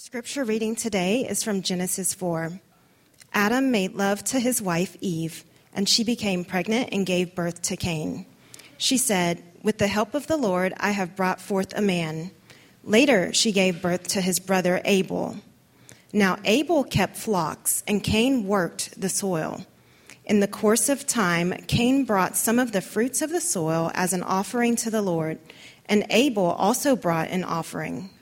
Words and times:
scripture 0.00 0.44
reading 0.44 0.74
today 0.74 1.26
is 1.28 1.42
from 1.42 1.60
Genesis 1.60 2.14
4. 2.14 2.58
Adam 3.34 3.70
made 3.70 3.92
love 3.92 4.24
to 4.24 4.40
his 4.40 4.62
wife 4.62 4.96
Eve, 5.02 5.44
and 5.74 5.86
she 5.86 6.02
became 6.02 6.42
pregnant 6.42 6.88
and 6.90 7.04
gave 7.04 7.34
birth 7.34 7.60
to 7.60 7.76
Cain. 7.76 8.24
She 8.78 8.96
said, 8.96 9.42
With 9.62 9.76
the 9.76 9.88
help 9.88 10.14
of 10.14 10.26
the 10.26 10.38
Lord, 10.38 10.72
I 10.80 10.92
have 10.92 11.14
brought 11.14 11.38
forth 11.38 11.76
a 11.76 11.82
man. 11.82 12.30
Later, 12.82 13.34
she 13.34 13.52
gave 13.52 13.82
birth 13.82 14.08
to 14.08 14.22
his 14.22 14.38
brother 14.38 14.80
Abel. 14.86 15.36
Now, 16.14 16.38
Abel 16.46 16.82
kept 16.82 17.18
flocks, 17.18 17.84
and 17.86 18.02
Cain 18.02 18.46
worked 18.46 18.98
the 18.98 19.10
soil. 19.10 19.66
In 20.24 20.40
the 20.40 20.48
course 20.48 20.88
of 20.88 21.06
time, 21.06 21.52
Cain 21.66 22.06
brought 22.06 22.38
some 22.38 22.58
of 22.58 22.72
the 22.72 22.80
fruits 22.80 23.20
of 23.20 23.28
the 23.28 23.40
soil 23.40 23.90
as 23.92 24.14
an 24.14 24.22
offering 24.22 24.76
to 24.76 24.90
the 24.90 25.02
Lord, 25.02 25.38
and 25.84 26.06
Abel 26.08 26.52
also 26.52 26.96
brought 26.96 27.28
an 27.28 27.44
offering, 27.44 28.08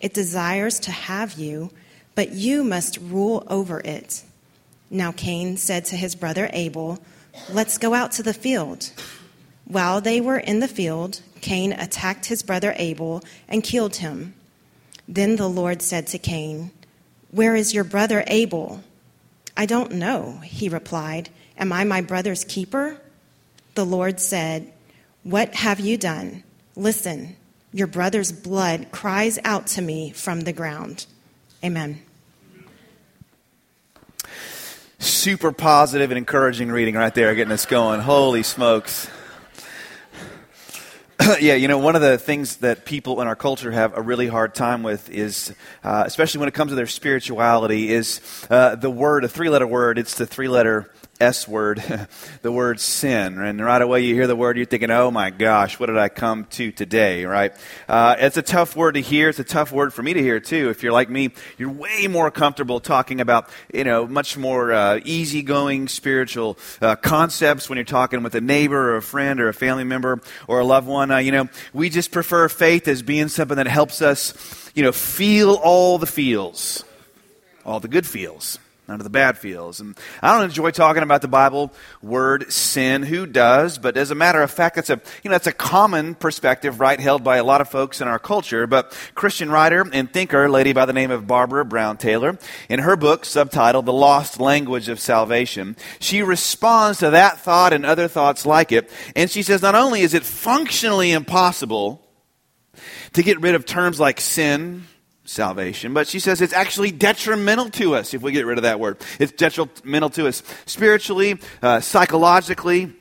It 0.00 0.14
desires 0.14 0.78
to 0.80 0.90
have 0.90 1.34
you 1.34 1.70
but 2.16 2.32
you 2.32 2.64
must 2.64 2.98
rule 2.98 3.46
over 3.46 3.78
it. 3.78 4.24
Now 4.90 5.12
Cain 5.12 5.56
said 5.56 5.84
to 5.86 5.96
his 5.96 6.16
brother 6.16 6.50
Abel, 6.52 6.98
Let's 7.52 7.78
go 7.78 7.94
out 7.94 8.12
to 8.12 8.24
the 8.24 8.34
field. 8.34 8.90
While 9.66 10.00
they 10.00 10.20
were 10.20 10.38
in 10.38 10.60
the 10.60 10.68
field, 10.68 11.20
Cain 11.42 11.72
attacked 11.72 12.26
his 12.26 12.42
brother 12.42 12.74
Abel 12.76 13.22
and 13.48 13.62
killed 13.62 13.96
him. 13.96 14.34
Then 15.06 15.36
the 15.36 15.48
Lord 15.48 15.82
said 15.82 16.06
to 16.08 16.18
Cain, 16.18 16.70
Where 17.30 17.54
is 17.54 17.74
your 17.74 17.84
brother 17.84 18.24
Abel? 18.26 18.82
I 19.56 19.66
don't 19.66 19.92
know, 19.92 20.40
he 20.42 20.68
replied. 20.68 21.28
Am 21.58 21.72
I 21.72 21.84
my 21.84 22.00
brother's 22.00 22.44
keeper? 22.44 22.98
The 23.74 23.84
Lord 23.84 24.20
said, 24.20 24.72
What 25.22 25.54
have 25.56 25.80
you 25.80 25.98
done? 25.98 26.44
Listen, 26.74 27.36
your 27.72 27.86
brother's 27.86 28.32
blood 28.32 28.88
cries 28.90 29.38
out 29.44 29.66
to 29.68 29.82
me 29.82 30.10
from 30.10 30.42
the 30.42 30.52
ground. 30.52 31.06
Amen. 31.64 32.00
Super 34.98 35.52
positive 35.52 36.10
and 36.10 36.18
encouraging 36.18 36.70
reading 36.70 36.94
right 36.94 37.14
there, 37.14 37.34
getting 37.34 37.52
us 37.52 37.66
going. 37.66 38.00
Holy 38.00 38.42
smokes. 38.42 39.10
yeah, 41.40 41.54
you 41.54 41.66
know, 41.68 41.78
one 41.78 41.96
of 41.96 42.02
the 42.02 42.18
things 42.18 42.58
that 42.58 42.84
people 42.84 43.20
in 43.20 43.26
our 43.26 43.36
culture 43.36 43.70
have 43.70 43.96
a 43.96 44.02
really 44.02 44.26
hard 44.26 44.54
time 44.54 44.82
with 44.82 45.10
is, 45.10 45.54
uh, 45.82 46.04
especially 46.06 46.40
when 46.40 46.48
it 46.48 46.54
comes 46.54 46.70
to 46.70 46.74
their 46.74 46.86
spirituality, 46.86 47.90
is 47.90 48.20
uh, 48.50 48.76
the 48.76 48.90
word, 48.90 49.24
a 49.24 49.28
three 49.28 49.48
letter 49.48 49.66
word. 49.66 49.98
It's 49.98 50.14
the 50.14 50.26
three 50.26 50.48
letter 50.48 50.90
S 51.20 51.48
word, 51.48 51.82
the 52.42 52.52
word 52.52 52.80
sin. 52.80 53.38
And 53.38 53.64
right 53.64 53.80
away 53.80 54.02
you 54.02 54.14
hear 54.14 54.26
the 54.26 54.36
word, 54.36 54.56
you're 54.56 54.66
thinking, 54.66 54.90
oh 54.90 55.10
my 55.10 55.30
gosh, 55.30 55.80
what 55.80 55.86
did 55.86 55.98
I 55.98 56.08
come 56.08 56.44
to 56.50 56.70
today, 56.70 57.24
right? 57.24 57.52
Uh, 57.88 58.16
it's 58.18 58.36
a 58.36 58.42
tough 58.42 58.76
word 58.76 58.92
to 58.92 59.00
hear. 59.00 59.28
It's 59.28 59.38
a 59.38 59.44
tough 59.44 59.72
word 59.72 59.94
for 59.94 60.02
me 60.02 60.12
to 60.12 60.22
hear 60.22 60.40
too. 60.40 60.68
If 60.68 60.82
you're 60.82 60.92
like 60.92 61.08
me, 61.08 61.30
you're 61.58 61.70
way 61.70 62.06
more 62.06 62.30
comfortable 62.30 62.80
talking 62.80 63.20
about, 63.20 63.48
you 63.72 63.84
know, 63.84 64.06
much 64.06 64.36
more 64.36 64.72
uh, 64.72 65.00
easygoing 65.04 65.88
spiritual 65.88 66.58
uh, 66.80 66.96
concepts 66.96 67.68
when 67.68 67.76
you're 67.76 67.84
talking 67.84 68.22
with 68.22 68.34
a 68.34 68.40
neighbor 68.40 68.92
or 68.92 68.96
a 68.96 69.02
friend 69.02 69.40
or 69.40 69.48
a 69.48 69.54
family 69.54 69.84
member 69.84 70.20
or 70.46 70.60
a 70.60 70.64
loved 70.64 70.86
one. 70.86 71.10
Uh, 71.10 71.18
you 71.18 71.32
know, 71.32 71.48
we 71.72 71.88
just 71.88 72.12
prefer 72.12 72.48
faith 72.48 72.88
as 72.88 73.02
being 73.02 73.28
something 73.28 73.56
that 73.56 73.66
helps 73.66 74.02
us, 74.02 74.70
you 74.74 74.82
know, 74.82 74.92
feel 74.92 75.54
all 75.54 75.98
the 75.98 76.06
feels, 76.06 76.84
all 77.64 77.80
the 77.80 77.88
good 77.88 78.06
feels 78.06 78.58
none 78.88 79.00
of 79.00 79.04
the 79.04 79.10
bad 79.10 79.36
feels. 79.36 79.80
And 79.80 79.96
I 80.22 80.32
don't 80.32 80.44
enjoy 80.44 80.70
talking 80.70 81.02
about 81.02 81.22
the 81.22 81.28
Bible 81.28 81.72
word 82.02 82.52
sin. 82.52 83.02
Who 83.02 83.26
does? 83.26 83.78
But 83.78 83.96
as 83.96 84.10
a 84.10 84.14
matter 84.14 84.42
of 84.42 84.50
fact, 84.50 84.76
that's 84.76 84.90
a 84.90 85.00
you 85.22 85.30
know 85.30 85.36
it's 85.36 85.46
a 85.46 85.52
common 85.52 86.14
perspective, 86.14 86.80
right, 86.80 86.98
held 86.98 87.24
by 87.24 87.36
a 87.36 87.44
lot 87.44 87.60
of 87.60 87.68
folks 87.68 88.00
in 88.00 88.08
our 88.08 88.18
culture. 88.18 88.66
But 88.66 88.96
Christian 89.14 89.50
writer 89.50 89.86
and 89.92 90.12
thinker, 90.12 90.48
lady 90.48 90.72
by 90.72 90.84
the 90.84 90.92
name 90.92 91.10
of 91.10 91.26
Barbara 91.26 91.64
Brown 91.64 91.96
Taylor, 91.96 92.38
in 92.68 92.80
her 92.80 92.96
book 92.96 93.24
subtitled 93.24 93.84
"The 93.84 93.92
Lost 93.92 94.40
Language 94.40 94.88
of 94.88 95.00
Salvation," 95.00 95.76
she 95.98 96.22
responds 96.22 96.98
to 96.98 97.10
that 97.10 97.40
thought 97.40 97.72
and 97.72 97.84
other 97.84 98.08
thoughts 98.08 98.46
like 98.46 98.72
it, 98.72 98.90
and 99.14 99.30
she 99.30 99.42
says 99.42 99.62
not 99.62 99.74
only 99.74 100.02
is 100.02 100.14
it 100.14 100.24
functionally 100.24 101.12
impossible 101.12 102.02
to 103.12 103.22
get 103.22 103.40
rid 103.40 103.54
of 103.54 103.64
terms 103.64 103.98
like 103.98 104.20
sin 104.20 104.84
salvation, 105.26 105.92
but 105.92 106.08
she 106.08 106.18
says 106.20 106.40
it's 106.40 106.52
actually 106.52 106.90
detrimental 106.90 107.68
to 107.70 107.94
us 107.94 108.14
if 108.14 108.22
we 108.22 108.32
get 108.32 108.46
rid 108.46 108.58
of 108.58 108.62
that 108.62 108.80
word. 108.80 108.98
It's 109.18 109.32
detrimental 109.32 110.10
to 110.10 110.28
us 110.28 110.42
spiritually, 110.64 111.38
uh, 111.62 111.80
psychologically, 111.80 112.92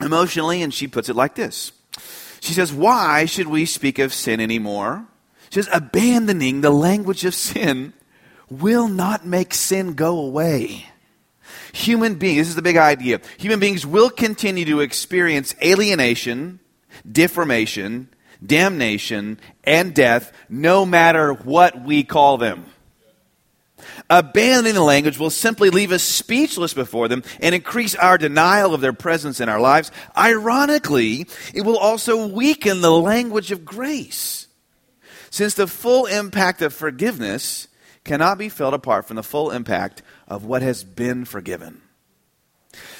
emotionally, 0.00 0.62
and 0.62 0.72
she 0.72 0.86
puts 0.86 1.08
it 1.08 1.16
like 1.16 1.34
this. 1.34 1.72
She 2.40 2.52
says, 2.52 2.72
Why 2.72 3.24
should 3.24 3.48
we 3.48 3.64
speak 3.64 3.98
of 3.98 4.12
sin 4.12 4.40
anymore? 4.40 5.06
She 5.50 5.62
says, 5.62 5.68
Abandoning 5.72 6.60
the 6.60 6.70
language 6.70 7.24
of 7.24 7.34
sin 7.34 7.94
will 8.50 8.88
not 8.88 9.24
make 9.24 9.54
sin 9.54 9.94
go 9.94 10.18
away. 10.18 10.86
Human 11.72 12.16
beings, 12.16 12.38
this 12.38 12.48
is 12.48 12.54
the 12.54 12.62
big 12.62 12.76
idea. 12.76 13.20
Human 13.38 13.60
beings 13.60 13.86
will 13.86 14.10
continue 14.10 14.64
to 14.66 14.80
experience 14.80 15.54
alienation, 15.62 16.60
deformation, 17.10 18.08
damnation, 18.44 19.38
and 19.64 19.94
death, 19.94 20.32
no 20.48 20.84
matter 20.84 21.32
what 21.32 21.84
we 21.84 22.04
call 22.04 22.38
them. 22.38 22.66
Abandoning 24.08 24.74
the 24.74 24.82
language 24.82 25.18
will 25.18 25.30
simply 25.30 25.70
leave 25.70 25.92
us 25.92 26.02
speechless 26.02 26.74
before 26.74 27.08
them 27.08 27.22
and 27.40 27.54
increase 27.54 27.94
our 27.94 28.18
denial 28.18 28.74
of 28.74 28.80
their 28.80 28.92
presence 28.92 29.40
in 29.40 29.48
our 29.48 29.60
lives. 29.60 29.90
Ironically, 30.16 31.26
it 31.52 31.62
will 31.62 31.78
also 31.78 32.26
weaken 32.26 32.80
the 32.80 32.92
language 32.92 33.50
of 33.50 33.64
grace, 33.64 34.46
since 35.30 35.54
the 35.54 35.66
full 35.66 36.06
impact 36.06 36.62
of 36.62 36.72
forgiveness 36.72 37.68
cannot 38.04 38.38
be 38.38 38.48
felt 38.48 38.74
apart 38.74 39.06
from 39.06 39.16
the 39.16 39.22
full 39.22 39.50
impact 39.50 40.02
of 40.28 40.44
what 40.44 40.62
has 40.62 40.84
been 40.84 41.24
forgiven. 41.24 41.80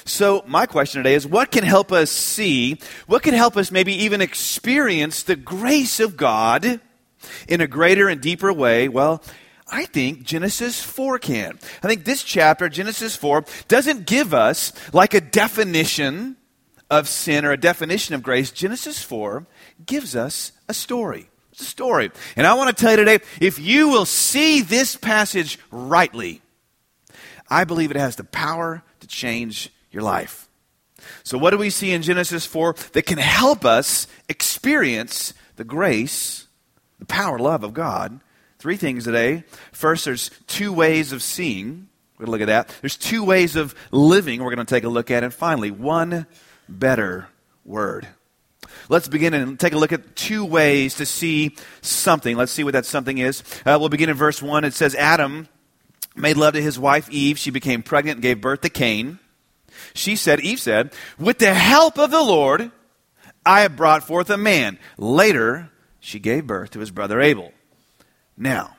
So, 0.05 0.43
my 0.47 0.65
question 0.65 1.03
today 1.03 1.15
is 1.15 1.25
what 1.25 1.51
can 1.51 1.63
help 1.63 1.91
us 1.91 2.11
see, 2.11 2.79
what 3.07 3.23
can 3.23 3.33
help 3.33 3.57
us 3.57 3.71
maybe 3.71 3.93
even 4.03 4.21
experience 4.21 5.23
the 5.23 5.35
grace 5.35 5.99
of 5.99 6.17
God 6.17 6.79
in 7.47 7.61
a 7.61 7.67
greater 7.67 8.07
and 8.07 8.21
deeper 8.21 8.53
way? 8.53 8.87
Well, 8.87 9.23
I 9.67 9.85
think 9.85 10.23
Genesis 10.23 10.81
4 10.81 11.19
can. 11.19 11.59
I 11.81 11.87
think 11.87 12.05
this 12.05 12.23
chapter, 12.23 12.69
Genesis 12.69 13.15
4, 13.15 13.45
doesn't 13.67 14.05
give 14.05 14.33
us 14.33 14.73
like 14.93 15.13
a 15.13 15.21
definition 15.21 16.37
of 16.89 17.09
sin 17.09 17.45
or 17.45 17.51
a 17.51 17.57
definition 17.57 18.13
of 18.13 18.21
grace. 18.21 18.51
Genesis 18.51 19.01
4 19.01 19.47
gives 19.85 20.15
us 20.15 20.51
a 20.69 20.73
story. 20.73 21.29
It's 21.51 21.61
a 21.61 21.65
story. 21.65 22.11
And 22.35 22.45
I 22.45 22.53
want 22.53 22.75
to 22.75 22.81
tell 22.81 22.91
you 22.91 22.97
today 22.97 23.19
if 23.41 23.59
you 23.59 23.89
will 23.89 24.05
see 24.05 24.61
this 24.61 24.95
passage 24.95 25.57
rightly, 25.71 26.41
I 27.49 27.63
believe 27.63 27.91
it 27.91 27.97
has 27.97 28.17
the 28.17 28.23
power 28.23 28.83
to 29.05 29.15
change 29.15 29.69
your 29.91 30.03
life. 30.03 30.49
So, 31.23 31.37
what 31.37 31.51
do 31.51 31.57
we 31.57 31.69
see 31.69 31.91
in 31.91 32.01
Genesis 32.01 32.45
4 32.45 32.75
that 32.93 33.05
can 33.05 33.19
help 33.19 33.63
us 33.63 34.07
experience 34.27 35.33
the 35.55 35.63
grace, 35.63 36.47
the 36.99 37.05
power, 37.05 37.37
love 37.37 37.63
of 37.63 37.73
God? 37.73 38.19
Three 38.57 38.77
things 38.77 39.03
today. 39.03 39.43
First, 39.71 40.05
there's 40.05 40.31
two 40.47 40.73
ways 40.73 41.11
of 41.11 41.21
seeing. 41.21 41.87
We're 42.17 42.25
going 42.25 42.39
to 42.39 42.45
look 42.45 42.49
at 42.49 42.67
that. 42.67 42.75
There's 42.81 42.97
two 42.97 43.23
ways 43.23 43.55
of 43.55 43.75
living 43.91 44.41
we're 44.41 44.55
going 44.55 44.65
to 44.65 44.73
take 44.73 44.85
a 44.85 44.89
look 44.89 45.11
at. 45.11 45.23
And 45.23 45.33
finally, 45.33 45.69
one 45.69 46.25
better 46.67 47.27
word. 47.63 48.07
Let's 48.89 49.07
begin 49.07 49.33
and 49.35 49.59
take 49.59 49.73
a 49.73 49.77
look 49.77 49.91
at 49.91 50.15
two 50.15 50.43
ways 50.43 50.95
to 50.95 51.05
see 51.05 51.55
something. 51.81 52.35
Let's 52.35 52.51
see 52.51 52.63
what 52.63 52.73
that 52.73 52.85
something 52.85 53.19
is. 53.19 53.43
Uh, 53.65 53.77
we'll 53.79 53.89
begin 53.89 54.09
in 54.09 54.15
verse 54.15 54.41
1. 54.41 54.63
It 54.63 54.73
says, 54.73 54.95
Adam 54.95 55.47
made 56.15 56.37
love 56.37 56.53
to 56.53 56.61
his 56.61 56.79
wife 56.79 57.09
Eve. 57.09 57.37
She 57.37 57.51
became 57.51 57.83
pregnant 57.83 58.17
and 58.17 58.23
gave 58.23 58.41
birth 58.41 58.61
to 58.61 58.69
Cain. 58.69 59.19
She 59.93 60.15
said, 60.15 60.39
Eve 60.39 60.59
said, 60.59 60.93
With 61.19 61.39
the 61.39 61.53
help 61.53 61.97
of 61.97 62.11
the 62.11 62.23
Lord, 62.23 62.71
I 63.45 63.61
have 63.61 63.75
brought 63.75 64.03
forth 64.03 64.29
a 64.29 64.37
man. 64.37 64.79
Later, 64.97 65.69
she 65.99 66.19
gave 66.19 66.47
birth 66.47 66.71
to 66.71 66.79
his 66.79 66.91
brother 66.91 67.21
Abel. 67.21 67.51
Now, 68.37 68.75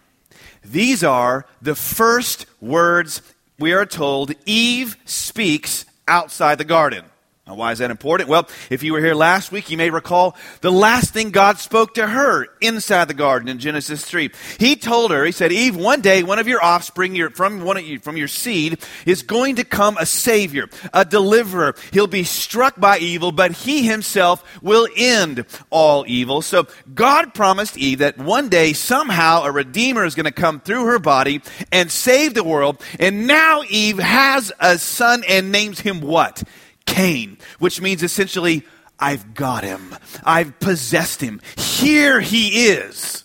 these 0.64 1.04
are 1.04 1.46
the 1.62 1.74
first 1.74 2.46
words 2.60 3.22
we 3.58 3.72
are 3.72 3.86
told 3.86 4.32
Eve 4.44 4.96
speaks 5.04 5.86
outside 6.08 6.58
the 6.58 6.64
garden. 6.64 7.04
Now, 7.46 7.54
why 7.54 7.70
is 7.70 7.78
that 7.78 7.92
important? 7.92 8.28
Well, 8.28 8.48
if 8.70 8.82
you 8.82 8.92
were 8.92 8.98
here 8.98 9.14
last 9.14 9.52
week, 9.52 9.70
you 9.70 9.76
may 9.76 9.90
recall 9.90 10.34
the 10.62 10.72
last 10.72 11.12
thing 11.12 11.30
God 11.30 11.60
spoke 11.60 11.94
to 11.94 12.04
her 12.04 12.48
inside 12.60 13.06
the 13.06 13.14
garden 13.14 13.48
in 13.48 13.60
Genesis 13.60 14.04
3. 14.04 14.32
He 14.58 14.74
told 14.74 15.12
her, 15.12 15.24
he 15.24 15.30
said, 15.30 15.52
Eve, 15.52 15.76
one 15.76 16.00
day 16.00 16.24
one 16.24 16.40
of 16.40 16.48
your 16.48 16.60
offspring 16.60 17.14
your, 17.14 17.30
from, 17.30 17.62
one 17.62 17.76
of 17.76 17.84
you, 17.84 18.00
from 18.00 18.16
your 18.16 18.26
seed 18.26 18.80
is 19.06 19.22
going 19.22 19.56
to 19.56 19.64
come 19.64 19.96
a 19.96 20.06
savior, 20.06 20.66
a 20.92 21.04
deliverer. 21.04 21.76
He'll 21.92 22.08
be 22.08 22.24
struck 22.24 22.80
by 22.80 22.98
evil, 22.98 23.30
but 23.30 23.52
he 23.52 23.86
himself 23.86 24.42
will 24.60 24.88
end 24.96 25.46
all 25.70 26.04
evil. 26.08 26.42
So 26.42 26.66
God 26.96 27.32
promised 27.32 27.78
Eve 27.78 28.00
that 28.00 28.18
one 28.18 28.48
day 28.48 28.72
somehow 28.72 29.44
a 29.44 29.52
redeemer 29.52 30.04
is 30.04 30.16
going 30.16 30.24
to 30.24 30.32
come 30.32 30.58
through 30.58 30.86
her 30.86 30.98
body 30.98 31.42
and 31.70 31.92
save 31.92 32.34
the 32.34 32.42
world. 32.42 32.82
And 32.98 33.28
now 33.28 33.62
Eve 33.70 33.98
has 33.98 34.50
a 34.58 34.78
son 34.78 35.22
and 35.28 35.52
names 35.52 35.78
him 35.78 36.00
what? 36.00 36.42
Cain, 36.86 37.38
which 37.58 37.80
means 37.80 38.02
essentially, 38.02 38.64
I've 38.98 39.34
got 39.34 39.64
him. 39.64 39.94
I've 40.24 40.58
possessed 40.60 41.20
him. 41.20 41.40
Here 41.56 42.20
he 42.20 42.68
is. 42.68 43.24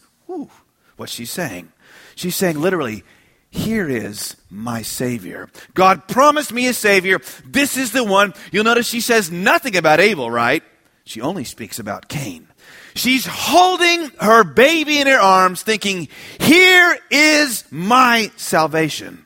What's 0.97 1.13
she 1.13 1.25
saying? 1.25 1.71
She's 2.15 2.35
saying 2.35 2.59
literally, 2.59 3.03
here 3.49 3.89
is 3.89 4.35
my 4.49 4.81
Savior. 4.81 5.49
God 5.73 6.07
promised 6.07 6.53
me 6.53 6.67
a 6.67 6.73
Savior. 6.73 7.19
This 7.45 7.77
is 7.77 7.91
the 7.91 8.03
one. 8.03 8.33
You'll 8.51 8.63
notice 8.63 8.87
she 8.87 9.01
says 9.01 9.31
nothing 9.31 9.75
about 9.75 9.99
Abel, 9.99 10.29
right? 10.29 10.63
She 11.03 11.21
only 11.21 11.43
speaks 11.43 11.79
about 11.79 12.07
Cain. 12.07 12.47
She's 12.93 13.25
holding 13.25 14.09
her 14.19 14.43
baby 14.43 14.99
in 14.99 15.07
her 15.07 15.19
arms, 15.19 15.63
thinking, 15.63 16.07
Here 16.39 16.97
is 17.09 17.65
my 17.71 18.31
salvation. 18.35 19.25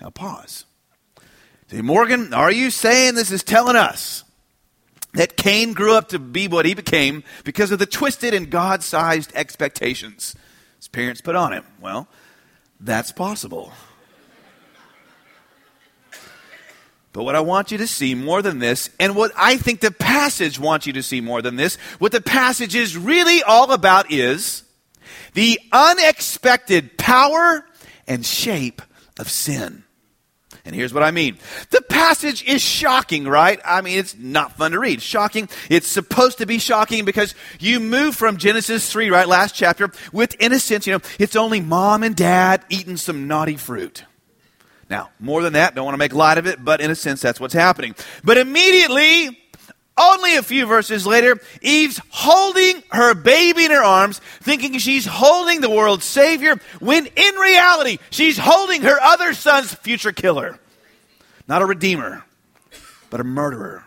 Now, 0.00 0.10
pause. 0.10 0.64
See, 1.72 1.80
Morgan, 1.80 2.34
are 2.34 2.52
you 2.52 2.70
saying 2.70 3.14
this 3.14 3.30
is 3.30 3.42
telling 3.42 3.76
us 3.76 4.24
that 5.14 5.38
Cain 5.38 5.72
grew 5.72 5.94
up 5.94 6.10
to 6.10 6.18
be 6.18 6.46
what 6.46 6.66
he 6.66 6.74
became 6.74 7.24
because 7.44 7.72
of 7.72 7.78
the 7.78 7.86
twisted 7.86 8.34
and 8.34 8.50
God 8.50 8.82
sized 8.82 9.32
expectations 9.34 10.36
his 10.76 10.88
parents 10.88 11.22
put 11.22 11.34
on 11.34 11.54
him? 11.54 11.64
Well, 11.80 12.08
that's 12.78 13.10
possible. 13.10 13.72
But 17.14 17.22
what 17.22 17.36
I 17.36 17.40
want 17.40 17.72
you 17.72 17.78
to 17.78 17.86
see 17.86 18.14
more 18.14 18.42
than 18.42 18.58
this, 18.58 18.90
and 19.00 19.16
what 19.16 19.32
I 19.34 19.56
think 19.56 19.80
the 19.80 19.90
passage 19.90 20.60
wants 20.60 20.86
you 20.86 20.92
to 20.92 21.02
see 21.02 21.22
more 21.22 21.40
than 21.40 21.56
this, 21.56 21.76
what 21.98 22.12
the 22.12 22.20
passage 22.20 22.74
is 22.74 22.98
really 22.98 23.42
all 23.42 23.72
about 23.72 24.12
is 24.12 24.62
the 25.32 25.58
unexpected 25.72 26.98
power 26.98 27.64
and 28.06 28.26
shape 28.26 28.82
of 29.18 29.30
sin. 29.30 29.81
And 30.64 30.76
here's 30.76 30.94
what 30.94 31.02
I 31.02 31.10
mean. 31.10 31.38
The 31.70 31.82
passage 31.82 32.44
is 32.44 32.62
shocking, 32.62 33.24
right? 33.24 33.60
I 33.64 33.80
mean, 33.80 33.98
it's 33.98 34.16
not 34.16 34.56
fun 34.56 34.72
to 34.72 34.78
read. 34.78 35.02
Shocking. 35.02 35.48
It's 35.68 35.88
supposed 35.88 36.38
to 36.38 36.46
be 36.46 36.58
shocking 36.58 37.04
because 37.04 37.34
you 37.58 37.80
move 37.80 38.14
from 38.14 38.36
Genesis 38.36 38.88
3, 38.90 39.10
right, 39.10 39.26
last 39.26 39.56
chapter, 39.56 39.90
with, 40.12 40.36
innocence. 40.38 40.86
you 40.86 40.92
know, 40.92 41.00
it's 41.18 41.34
only 41.34 41.60
mom 41.60 42.04
and 42.04 42.14
dad 42.14 42.64
eating 42.68 42.96
some 42.96 43.26
naughty 43.26 43.56
fruit. 43.56 44.04
Now, 44.88 45.10
more 45.18 45.42
than 45.42 45.54
that, 45.54 45.74
don't 45.74 45.84
want 45.84 45.94
to 45.94 45.98
make 45.98 46.14
light 46.14 46.38
of 46.38 46.46
it, 46.46 46.64
but 46.64 46.80
in 46.80 46.90
a 46.90 46.94
sense, 46.94 47.20
that's 47.20 47.40
what's 47.40 47.54
happening. 47.54 47.96
But 48.22 48.38
immediately, 48.38 49.41
only 49.96 50.36
a 50.36 50.42
few 50.42 50.66
verses 50.66 51.06
later, 51.06 51.40
Eve's 51.60 52.00
holding 52.08 52.82
her 52.90 53.14
baby 53.14 53.66
in 53.66 53.70
her 53.70 53.82
arms, 53.82 54.20
thinking 54.40 54.78
she's 54.78 55.06
holding 55.06 55.60
the 55.60 55.70
world's 55.70 56.04
Savior, 56.04 56.56
when 56.80 57.06
in 57.06 57.34
reality, 57.34 57.98
she's 58.10 58.38
holding 58.38 58.82
her 58.82 58.98
other 59.00 59.34
son's 59.34 59.74
future 59.74 60.12
killer. 60.12 60.58
Not 61.46 61.62
a 61.62 61.66
redeemer, 61.66 62.24
but 63.10 63.20
a 63.20 63.24
murderer. 63.24 63.84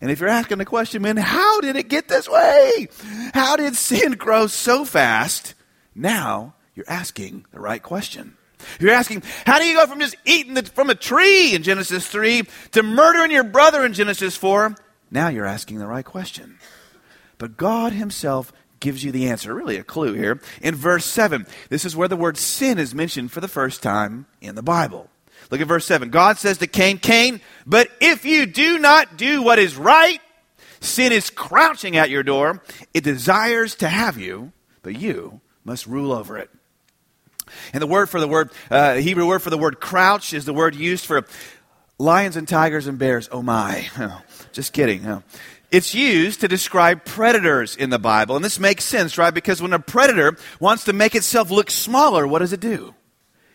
And 0.00 0.10
if 0.10 0.20
you're 0.20 0.28
asking 0.28 0.58
the 0.58 0.64
question, 0.64 1.02
man, 1.02 1.16
how 1.16 1.60
did 1.60 1.76
it 1.76 1.88
get 1.88 2.08
this 2.08 2.28
way? 2.28 2.88
How 3.34 3.56
did 3.56 3.76
sin 3.76 4.12
grow 4.12 4.46
so 4.46 4.84
fast? 4.84 5.54
Now 5.94 6.54
you're 6.74 6.88
asking 6.88 7.46
the 7.52 7.60
right 7.60 7.82
question. 7.82 8.36
You're 8.78 8.92
asking, 8.92 9.22
how 9.46 9.58
do 9.58 9.64
you 9.64 9.74
go 9.74 9.86
from 9.86 10.00
just 10.00 10.16
eating 10.26 10.54
the, 10.54 10.62
from 10.62 10.90
a 10.90 10.94
tree 10.94 11.54
in 11.54 11.62
Genesis 11.62 12.06
3 12.06 12.42
to 12.72 12.82
murdering 12.82 13.30
your 13.30 13.44
brother 13.44 13.84
in 13.84 13.94
Genesis 13.94 14.36
4? 14.36 14.74
Now 15.10 15.28
you're 15.28 15.46
asking 15.46 15.78
the 15.78 15.86
right 15.86 16.04
question. 16.04 16.58
But 17.38 17.56
God 17.56 17.92
Himself 17.92 18.52
gives 18.80 19.04
you 19.04 19.12
the 19.12 19.28
answer, 19.28 19.54
really 19.54 19.76
a 19.76 19.84
clue 19.84 20.14
here. 20.14 20.40
In 20.62 20.74
verse 20.74 21.04
7, 21.04 21.46
this 21.68 21.84
is 21.84 21.94
where 21.94 22.08
the 22.08 22.16
word 22.16 22.36
sin 22.36 22.78
is 22.78 22.94
mentioned 22.94 23.30
for 23.30 23.40
the 23.40 23.48
first 23.48 23.82
time 23.82 24.26
in 24.40 24.54
the 24.54 24.62
Bible. 24.62 25.08
Look 25.50 25.60
at 25.60 25.66
verse 25.66 25.86
7. 25.86 26.10
God 26.10 26.38
says 26.38 26.58
to 26.58 26.66
Cain, 26.66 26.98
Cain, 26.98 27.40
but 27.66 27.88
if 28.00 28.24
you 28.24 28.46
do 28.46 28.78
not 28.78 29.16
do 29.16 29.42
what 29.42 29.58
is 29.58 29.76
right, 29.76 30.20
sin 30.80 31.12
is 31.12 31.30
crouching 31.30 31.96
at 31.96 32.10
your 32.10 32.22
door. 32.22 32.62
It 32.94 33.04
desires 33.04 33.74
to 33.76 33.88
have 33.88 34.16
you, 34.16 34.52
but 34.82 34.98
you 34.98 35.40
must 35.64 35.86
rule 35.86 36.12
over 36.12 36.38
it. 36.38 36.50
And 37.72 37.82
the 37.82 37.86
word 37.86 38.08
for 38.08 38.20
the 38.20 38.28
word, 38.28 38.50
uh, 38.70 38.94
Hebrew 38.94 39.26
word 39.26 39.42
for 39.42 39.50
the 39.50 39.58
word 39.58 39.80
crouch 39.80 40.32
is 40.32 40.44
the 40.44 40.54
word 40.54 40.74
used 40.74 41.04
for 41.04 41.26
lions 41.98 42.36
and 42.36 42.46
tigers 42.46 42.86
and 42.86 42.98
bears. 42.98 43.28
Oh 43.32 43.42
my. 43.42 43.88
Just 44.52 44.72
kidding. 44.72 45.02
No. 45.02 45.22
It's 45.70 45.94
used 45.94 46.40
to 46.40 46.48
describe 46.48 47.04
predators 47.04 47.76
in 47.76 47.90
the 47.90 47.98
Bible. 47.98 48.34
And 48.34 48.44
this 48.44 48.58
makes 48.58 48.84
sense, 48.84 49.16
right? 49.16 49.32
Because 49.32 49.62
when 49.62 49.72
a 49.72 49.78
predator 49.78 50.36
wants 50.58 50.84
to 50.84 50.92
make 50.92 51.14
itself 51.14 51.50
look 51.50 51.70
smaller, 51.70 52.26
what 52.26 52.40
does 52.40 52.52
it 52.52 52.60
do? 52.60 52.94